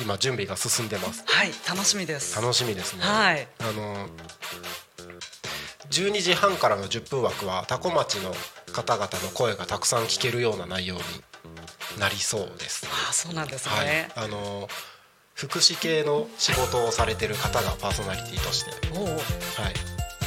[0.00, 1.24] 今準備が進んでます。
[1.68, 2.40] 楽しみです。
[2.40, 3.46] 楽しみですね、はい。
[3.61, 4.09] あの
[5.90, 8.32] 12時半からの10分枠は多古町の
[8.72, 11.00] 方々の声がたくさん聞けるような内容に
[11.98, 12.86] なりそうです。
[12.86, 13.86] あー、そうなんですはい。
[13.86, 14.68] ね。、あの
[15.34, 19.74] 福祉系の仕事をされてる方がパーソナリティとして、はい、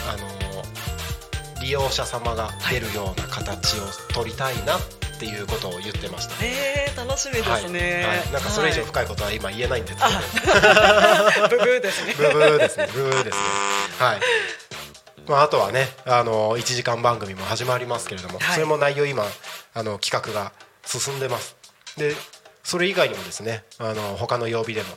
[0.10, 4.82] あの利用者様が出るような形を取りたいなっ
[5.20, 6.36] ていうことを言ってました。
[6.44, 7.80] えー、楽しみですね。
[8.06, 12.14] はいはい、なんかそれ以上深いことは今言えないんですけど、はい ブブーですね。
[12.18, 13.44] ブーブーですね、ブーブーですね。
[14.00, 14.20] はい。
[15.28, 19.26] まあ、あとはね、あの1時間番組も始まりますけれども、はいそれも内容今
[19.74, 20.52] あの企画が
[20.86, 21.56] 進んでます。
[21.98, 22.16] で、
[22.64, 24.90] それ以外にもですね、あの他の曜日でも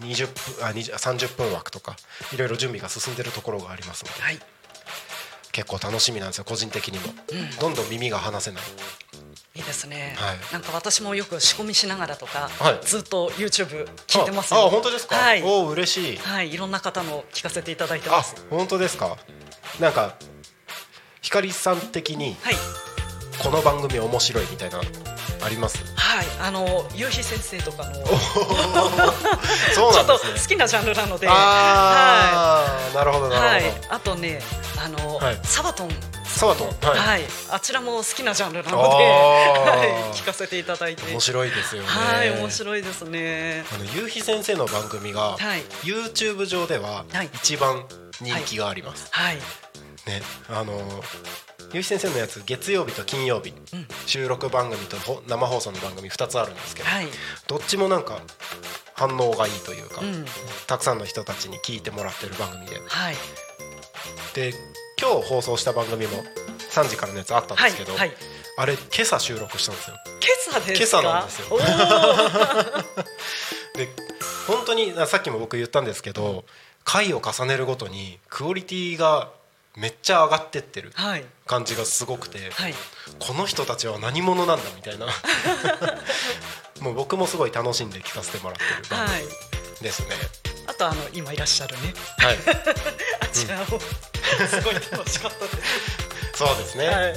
[0.00, 1.96] 20分あ20 30分枠とか
[2.32, 4.38] いろいろ準備が進んでるところがありますので、はい。
[5.52, 7.04] 結構楽しみなんですよ個人的にも、
[7.60, 8.62] どんどん耳が離せない。
[9.54, 10.38] いいですね、はい。
[10.50, 12.80] なんか私もよく仕込みしながらとか、はい。
[12.86, 15.14] ずっと YouTube 聞いてますあ、よあ本当ですか？
[15.16, 16.16] はい、おお嬉しい。
[16.16, 18.34] はい、いろんな方の聞かせていただいてあます。
[18.48, 19.18] 本当ですか？
[19.78, 20.16] なんか
[21.20, 22.54] 光さん的にはい。
[23.42, 24.80] この番組面白いみたいな
[25.44, 25.78] あります？
[25.96, 27.94] はいあの夕日先生とかの
[29.74, 31.26] そうちょっと好きなジャンルなので。
[31.28, 34.40] ああ、なるほどなるほど、はい、あとね
[34.84, 35.40] あの、はい。
[35.44, 35.90] サバトン。
[36.24, 36.68] サバトン？
[36.68, 41.10] はい、はい、あちらも好きなジャンルなので、はい、聞かせていただいて。
[41.10, 41.88] 面白いですよね。
[41.88, 43.64] はい面白いですね。
[43.72, 45.60] あの夕日先生の番組が、はい。
[45.84, 47.30] YouTube 上でははい。
[47.34, 47.84] 一番
[48.20, 49.36] 人気があります、はい。
[49.36, 49.42] ね。
[50.48, 50.72] あの
[51.72, 53.86] 夕日先生のやつ月曜日と金曜日、うん。
[54.06, 57.06] 収録番組とほ生放送の番組2つあるんですけど、はい。
[57.46, 58.20] どっちもなんか
[58.94, 60.24] 反応がいいというか、うん。
[60.66, 62.80] たくさんの人たちに聞いてもらってる番組で。
[62.88, 63.16] はい。
[64.34, 64.54] で
[65.02, 66.22] 今日放送した番組も
[66.70, 68.12] 3時からのやつあったんはいですけど、はい
[68.58, 69.96] あれ今朝収録したんですよ。
[70.46, 71.00] 今朝ですか？
[71.00, 71.58] 今朝なんですよ。
[73.74, 73.88] で
[74.46, 76.44] 本当にあさっきも僕言ったんですけど
[76.84, 79.30] 回を重ねるごとにクオリティが
[79.74, 81.24] めっちゃ上がってってるはい。
[81.46, 82.74] 感じがすごくて、はい。
[83.18, 85.06] この人たちは何者なんだみたいな。
[86.80, 89.22] もう僕もすごい楽しんで聞かせてもらってる番はい。
[89.22, 89.32] 組
[89.80, 90.08] ですね。
[90.66, 91.94] あとあの今いらっしゃるね。
[92.18, 92.38] はい、
[93.20, 93.80] あちらも
[94.48, 96.12] すごい楽しかったです。
[96.34, 96.86] そうですね。
[96.86, 97.14] はい。
[97.14, 97.16] い。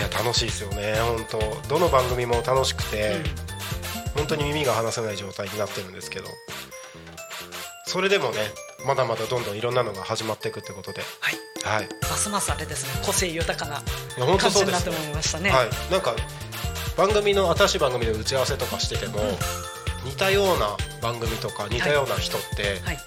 [0.00, 0.94] や楽しいですよね。
[1.00, 3.16] 本当どの番組も楽しくて、
[4.14, 6.28] 本当に耳が離せない状態になってるんですけど。
[7.86, 8.38] それでもね
[8.86, 11.02] まだまだどんどんいろんなのが始まっていくってことで。
[11.20, 11.36] はい。
[11.62, 11.84] はい。
[11.84, 13.02] いますますあれですね。
[13.04, 13.82] 個性豊かな
[14.38, 15.50] 感じになって思いましたね。
[15.50, 15.70] はい。
[15.90, 16.14] なんか
[16.96, 19.20] 番組の新しい番組の打ち合わせとかしてても、
[20.04, 22.98] 似たような番組とか似たような人ってはい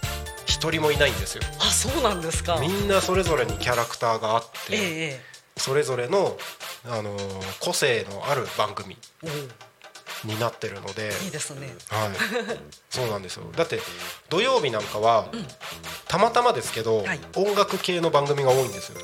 [0.65, 2.57] 一人もいないんですよ、あそうなんですか。
[2.59, 6.37] みんなそれぞれにキャラクターがあって、えええそれぞれの、
[6.85, 8.97] あのー個性のある番組
[10.25, 11.75] になってるので、いいですね。
[11.89, 12.09] はい、
[12.89, 13.45] そうなんですよ。
[13.55, 13.79] だって
[14.29, 15.29] 土曜日なんかは、
[16.07, 17.19] たまたまですけど、はい。
[17.35, 18.97] 音楽系の番組が多いんですよ。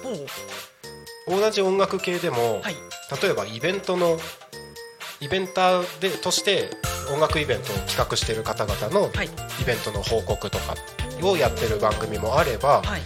[1.27, 2.75] お同じ音楽系でも、はい。
[3.21, 4.19] 例えばイベントの
[5.21, 6.69] イベンターでとして
[7.13, 9.29] 音楽イベントを企画している方々のはい。
[9.61, 10.75] イベントの報告とか
[11.23, 13.01] をやってる番組もあれば、はい。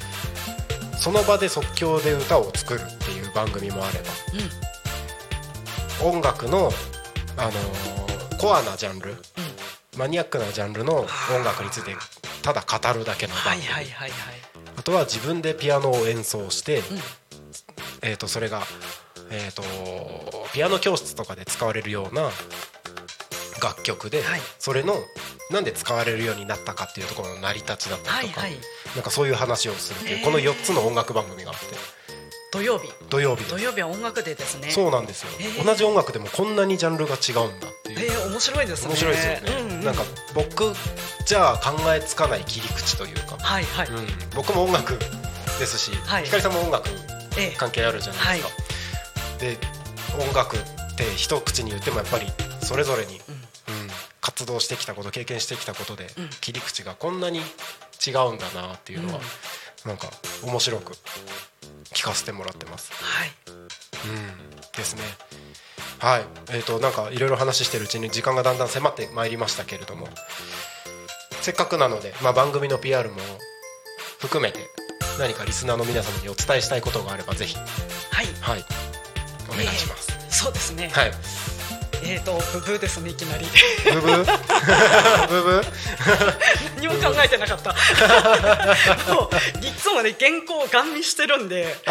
[0.97, 6.71] その場で即興で歌を作るっていう番組もあれば、音楽の、
[7.37, 9.17] あのーコアなジャンルうん。
[9.17, 9.21] うん
[9.97, 11.07] マニアックなジャンルの音
[11.45, 11.95] 楽について
[12.41, 13.65] ただ語るだけのは番組、
[14.75, 16.81] あとは自分でピアノを演奏して、ん。
[18.01, 18.61] えー、とそれが、
[19.31, 19.63] えー、と
[20.53, 22.29] ピアノ教室とかで使われるような
[23.61, 24.39] 楽曲で、はい。
[24.59, 24.95] それの
[25.51, 28.59] なんで使われるようになったかっていうところの成り立ちだったりとか、はいはい。
[28.95, 31.65] なんかそういう話をするっていうこの4つの音楽番組があって。
[32.51, 32.89] 土曜日。
[33.09, 34.71] 土曜日で土曜日は音楽デーですね。
[34.71, 35.29] そうなんですよ、
[35.63, 37.99] 同じ音楽でもこんなにジャンルが違うんだっていう。
[37.99, 38.89] えー、面白いですね。
[38.89, 40.03] 面白いですよね、うんうん、なんか
[40.33, 40.73] 僕
[41.25, 44.97] じゃあ考えつかない切り口というか、はいはい、うん、僕も音楽
[45.59, 46.23] ですし、はい。
[46.23, 46.87] ひかりさんも音楽
[47.37, 47.55] ええ。
[47.57, 48.63] 関係あるじゃないですか、
[49.45, 49.57] で
[50.19, 50.59] 音楽っ
[50.97, 52.25] て一口に言ってもやっぱり
[52.61, 53.15] それぞれに、うん。
[53.15, 53.45] うん
[54.21, 56.29] 活動してきたこと経験してきたことで、うん。
[56.41, 59.19] 切り口がこんなに違うんだなっていうのは、
[59.85, 60.07] なんか
[60.43, 60.93] 面白く
[61.93, 62.91] 聞かせてもらってます。
[62.91, 63.31] はい。
[63.47, 65.03] うん、ですね。
[65.99, 70.09] はい、えっ、となんかいろいろ話してるうちに時間がだんだん迫ってまいりましたけれども、
[71.41, 73.17] せっかくなので、まあ、番組の PR も
[74.19, 74.59] 含めて
[75.19, 77.55] 何かリスナーの皆様にお伝えしたいことがあればぜひ。
[77.55, 78.25] はい。
[78.41, 79.04] はい
[79.49, 80.11] お願いします。
[80.29, 81.11] そうですね、はい。
[82.03, 83.45] えっ、ー、とブブーですねいきなり。
[83.93, 84.25] ブブー？
[85.27, 85.65] ブブー？
[86.77, 87.71] 何も考えてなかった。
[89.13, 91.87] もういつもね原稿をガン見してるんでもうそう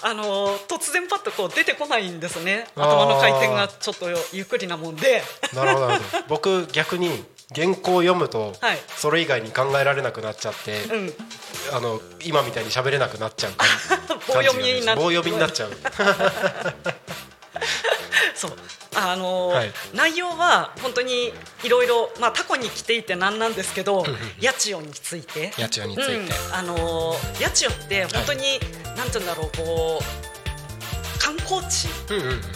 [0.00, 2.66] あのー突然パッとこう出てこないんですね。
[2.76, 5.22] 頭の回転がちょっとゆっくりなもんで。
[5.52, 5.92] なるほど。
[6.28, 7.24] 僕逆に
[7.54, 8.78] 原稿を読むと、はい。
[8.96, 11.12] それ以外に考えられなくなっちゃって、うん。
[11.72, 13.68] あの今みたいに喋れなくなっちゃう感
[14.26, 15.70] 棒読みになっ棒読みになっちゃう。
[18.34, 18.52] そう。
[18.96, 19.72] あのーはい。
[19.94, 21.32] 内容は本当に
[21.62, 24.04] いろいろまあタコに来ていてなんなんですけど
[24.42, 25.50] 八千代について。
[25.50, 26.14] 八千代について。
[26.16, 28.60] うん、あのー八千代って本当に、
[28.96, 30.33] なんて言うんだろうこう
[31.24, 31.88] 観光地。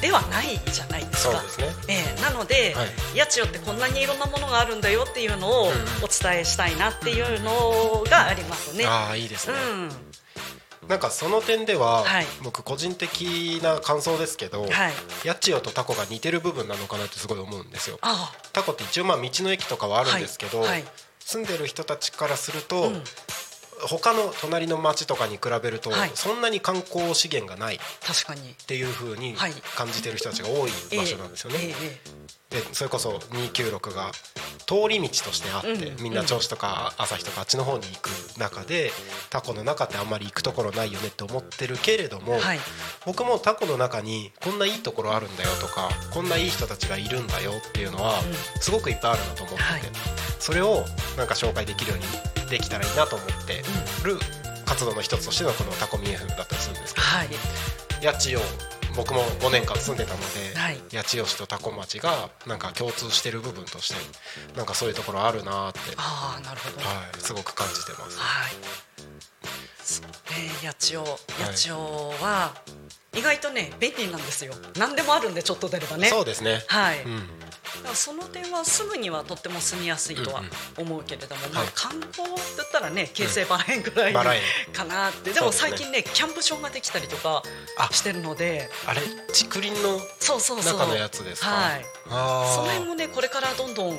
[0.03, 1.43] ではないじゃないですか。
[1.89, 5.71] ええなので、はい八千代ってこんなにいろんなものがあるんだよっていうのをお
[6.09, 8.85] 伝えしたいなっていうのがありますね。
[8.87, 9.61] ああいいですうね。
[9.87, 14.71] ん、なんかその点では、はい僕個人的な感想ですけど、はい。
[15.27, 17.99] 八千代とタコが似てる部分なのかなってすごい思うんですよ。
[18.03, 20.85] あタコって一応まあ道の駅とかはあるんですけど、はいはい
[21.21, 23.03] 住んでる人たちからすると、うん
[23.87, 28.55] 他の隣の町とかに比べると、はいそんなに観光資源がないっ確かに。
[28.66, 31.74] ていう風にはい感じてる人たちが多い場所なんですよね。
[32.51, 34.11] でそれこそ296が
[34.66, 38.90] 通り道としてあって、うんみんな銚子とか旭とかあっちの方に行く中で
[39.30, 42.59] タコの中ってあんまり行くところないよねって思ってるけれども、はい。
[43.05, 49.82] 僕もタコの中にこんないいところあるんだよとかこんないい人たちがいるんだよっていうのはうすごくいっぱいあるなと思ってて、はい。
[50.38, 50.84] それを
[51.16, 52.01] なんか紹介できるよう
[52.44, 53.62] にできたらいいなと思って
[54.05, 54.18] る
[54.64, 57.28] 活動の一つとしてのこのタコミ FM だったりするんですけどはい。
[58.05, 58.40] 八千代
[58.99, 63.94] 僕も5年間住んでたので、はい八千代市とタコ町がなんか共通してる部分として
[64.57, 68.18] なんかそういうところあるなーって、ああなるほどはい、すごく感じてます。
[68.18, 68.53] はい。
[69.84, 70.11] そうね、
[70.64, 71.05] 八千代、
[71.44, 72.55] 八千代は
[73.14, 74.54] 意外とね便利なんですよ。
[74.76, 76.09] 何でもあるんでちょっと出ればね。
[76.09, 77.02] そうですね、はい。
[77.02, 77.28] うん。
[77.82, 80.42] だその点はすぐにはとっても住みやすいとは
[80.78, 84.12] 思うけれども、まあはい観光って言ったらね京成バラ園ぐらい
[84.72, 85.32] かなって。
[85.32, 87.42] でも最近ねキャンプ場ができたりとか
[87.78, 87.88] あ。
[87.92, 89.98] してるので、あれ竹林の。
[90.28, 91.48] 中のやつですか？
[91.48, 91.84] はい。
[92.06, 93.98] その辺もねこれからどんどん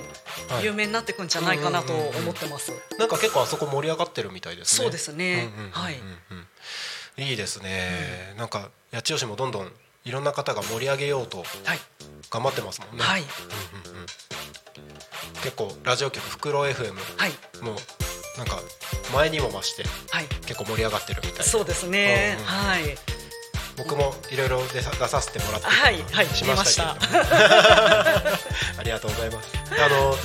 [0.61, 2.71] 有名になっていくんじゃないかなと思ってます。
[2.97, 4.83] なんか結構あそこ盛り上がってるみたいですね。
[4.83, 5.51] そうですね。
[5.57, 5.71] うんうんうんうん。
[5.71, 5.95] はい
[7.19, 9.71] いいですね、なんか八千代市もどんどん
[10.05, 11.43] いろんな方が盛り上げようとは
[11.75, 11.79] い。
[12.29, 13.21] 頑張ってますもんね、はい。
[13.21, 14.05] うんうんうん
[15.43, 17.31] 結構ラジオ局フクロウ FM はい。
[17.63, 17.75] も
[18.37, 18.59] なんか
[19.13, 20.25] 前にも増してはい。
[20.45, 22.35] 結構盛り上がってるみたいでそうですね。
[22.37, 22.83] うんうんはい。
[23.77, 27.25] 僕もいろいろ出さ出させてもらってはいはいしましたけれども
[28.79, 29.49] ありがとうございます
[29.81, 30.17] あの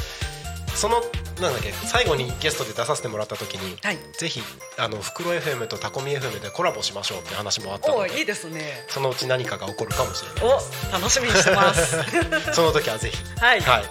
[0.74, 1.04] その
[1.40, 3.98] なんだっけ最後にゲストで出させてもらった時に、はい。
[4.16, 4.40] ぜひ
[4.78, 8.84] あの袋 FM とタコミ FM でコラボしましょうって話もあったのでおいいですね。
[8.88, 10.58] そのうち何かが起こるかもしれない。
[10.90, 11.98] お楽しみにしてます。
[12.54, 13.16] その時はぜひ。
[13.40, 13.60] はい。
[13.60, 13.84] はい、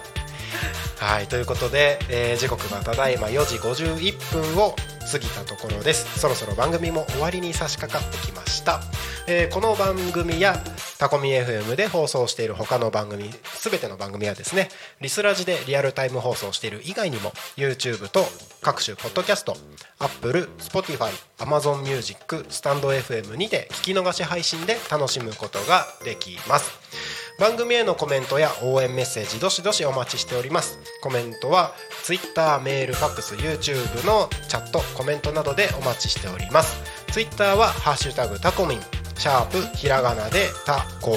[0.98, 4.74] はいということで、えー時刻がただいま4時51分を
[5.10, 6.18] 過ぎたところです。
[6.18, 8.80] そろそろ番組も終わりに差し掛かってきました、
[9.26, 10.56] えーこの番組や
[10.98, 13.30] タコミ FM で放送している他の番組
[13.60, 14.68] 全ての番組はですね
[15.00, 18.24] リスラジでリアルタイム放送している以外にも YouTube と
[18.62, 19.56] 各種ポッドキャスト
[19.98, 27.23] Apple、Spotify、Amazon Music、スタンド FM にて聞き逃し配信で楽しむことができます。
[27.38, 30.78] 番組へのコメントや応援メッセージどしどしお待ちしております。
[31.00, 31.74] コメントは
[32.04, 36.80] Twitter メールファックス YouTube のチャットコメントなどでお待ちしております。
[37.12, 38.80] Twitter は「ハッシュタグタコミン」
[39.18, 41.16] シャープひらがなでタコミ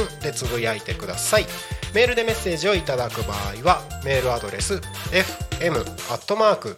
[0.00, 1.46] ンでつぶやいてください。
[1.94, 6.76] メールでメッセージをいただく場合はメールアドレス fm.tacomin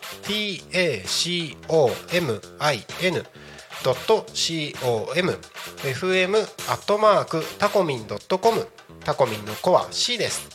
[3.86, 5.38] アットマーク tacomin ドット com
[5.82, 8.66] fm アットマークタコミンドットコム
[9.04, 10.48] タコミンの子は C です。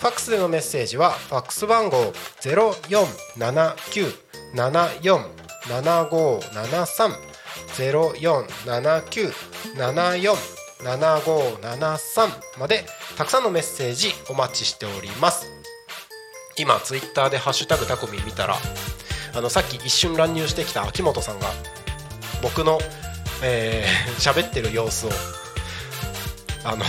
[0.00, 3.06] ファックスでのメッセージはファックス番号ゼロ四
[3.38, 4.06] 七九
[4.54, 5.30] 七四
[5.68, 7.12] 七五七三
[7.76, 9.32] ゼロ四七九
[9.76, 10.36] 七四
[10.82, 12.84] 七五七三まで
[13.16, 15.46] たくさんのメッセージお待ちしております。
[16.58, 18.56] 今ツイッターでハッシュタグタコミン見たら
[19.34, 21.46] あのさっき一瞬乱入してきた秋元さんが
[22.42, 22.78] 僕の
[23.42, 25.10] えー 喋、ってる様子を
[26.64, 26.84] あの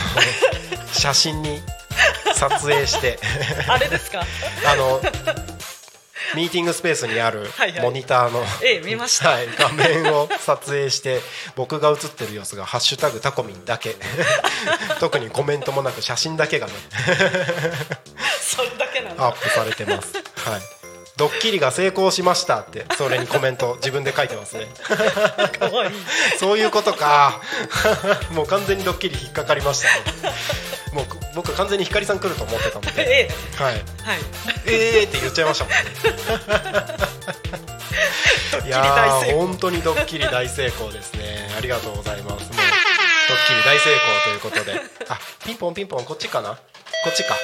[0.92, 1.62] 写真に
[2.36, 3.20] 撮影して
[3.68, 4.24] あれですか？
[4.66, 5.02] あの
[6.36, 7.52] ミーティングスペースにある
[7.82, 11.22] モニターの、ええ見ましたはい、画面を撮影して
[11.56, 13.96] 僕が写ってる様子が「ハッシュタグタコミン」だけ
[15.00, 16.74] 特にコメントもなく写真だけがね
[18.42, 19.26] それだけなんだ。
[19.28, 20.14] アップされてます。
[20.50, 20.83] はい。
[21.16, 24.68] ドッキリが成功しましたってそれにコメント自分で書いてますね。
[25.60, 25.94] 可愛いい。
[26.40, 27.40] そういうことか。
[28.34, 29.88] もう完全にドッキリ引っかかりました
[30.30, 30.34] ね。
[30.94, 31.06] もう
[31.36, 33.28] 僕完全に光さん来ると思ってたので、え
[33.60, 33.74] えはい。
[33.74, 33.84] はい。
[34.66, 35.80] えーって言っちゃいましたもんね。
[38.66, 38.84] いや。
[39.36, 41.50] 本当にドッキリ大成功ですね。
[41.58, 42.50] ありがとうございます。
[43.48, 44.80] キリ大成功ということで、
[45.10, 46.56] あピンポンピンポンこっちかな？
[46.56, 46.60] こ
[47.10, 47.36] っちか。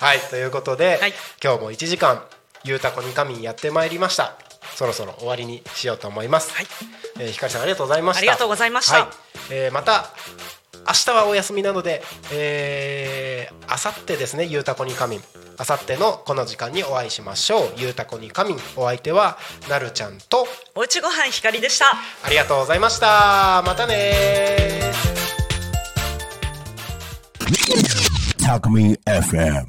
[0.00, 2.24] はいということで、はい今日も1時間
[2.64, 4.34] ゆうたこにかみんやってまいりました。
[4.76, 6.52] そろそろ終わりにしようと思います。
[6.54, 6.66] はい
[7.20, 8.18] えーひかりさんありがとうございました。
[8.20, 9.08] ありがとうございましたはい
[9.50, 10.10] えーまた
[10.86, 15.20] 明日はお休みなので、えー、あさってですねゆうたこにかみん
[15.56, 21.86] あさってのこの時間にお会いしましょうゆうたこにかみんお相手はなるちゃんとおうちごはん光でした。
[22.24, 25.24] ありがとうございましたまたねー
[28.44, 29.64] Talk Me FM.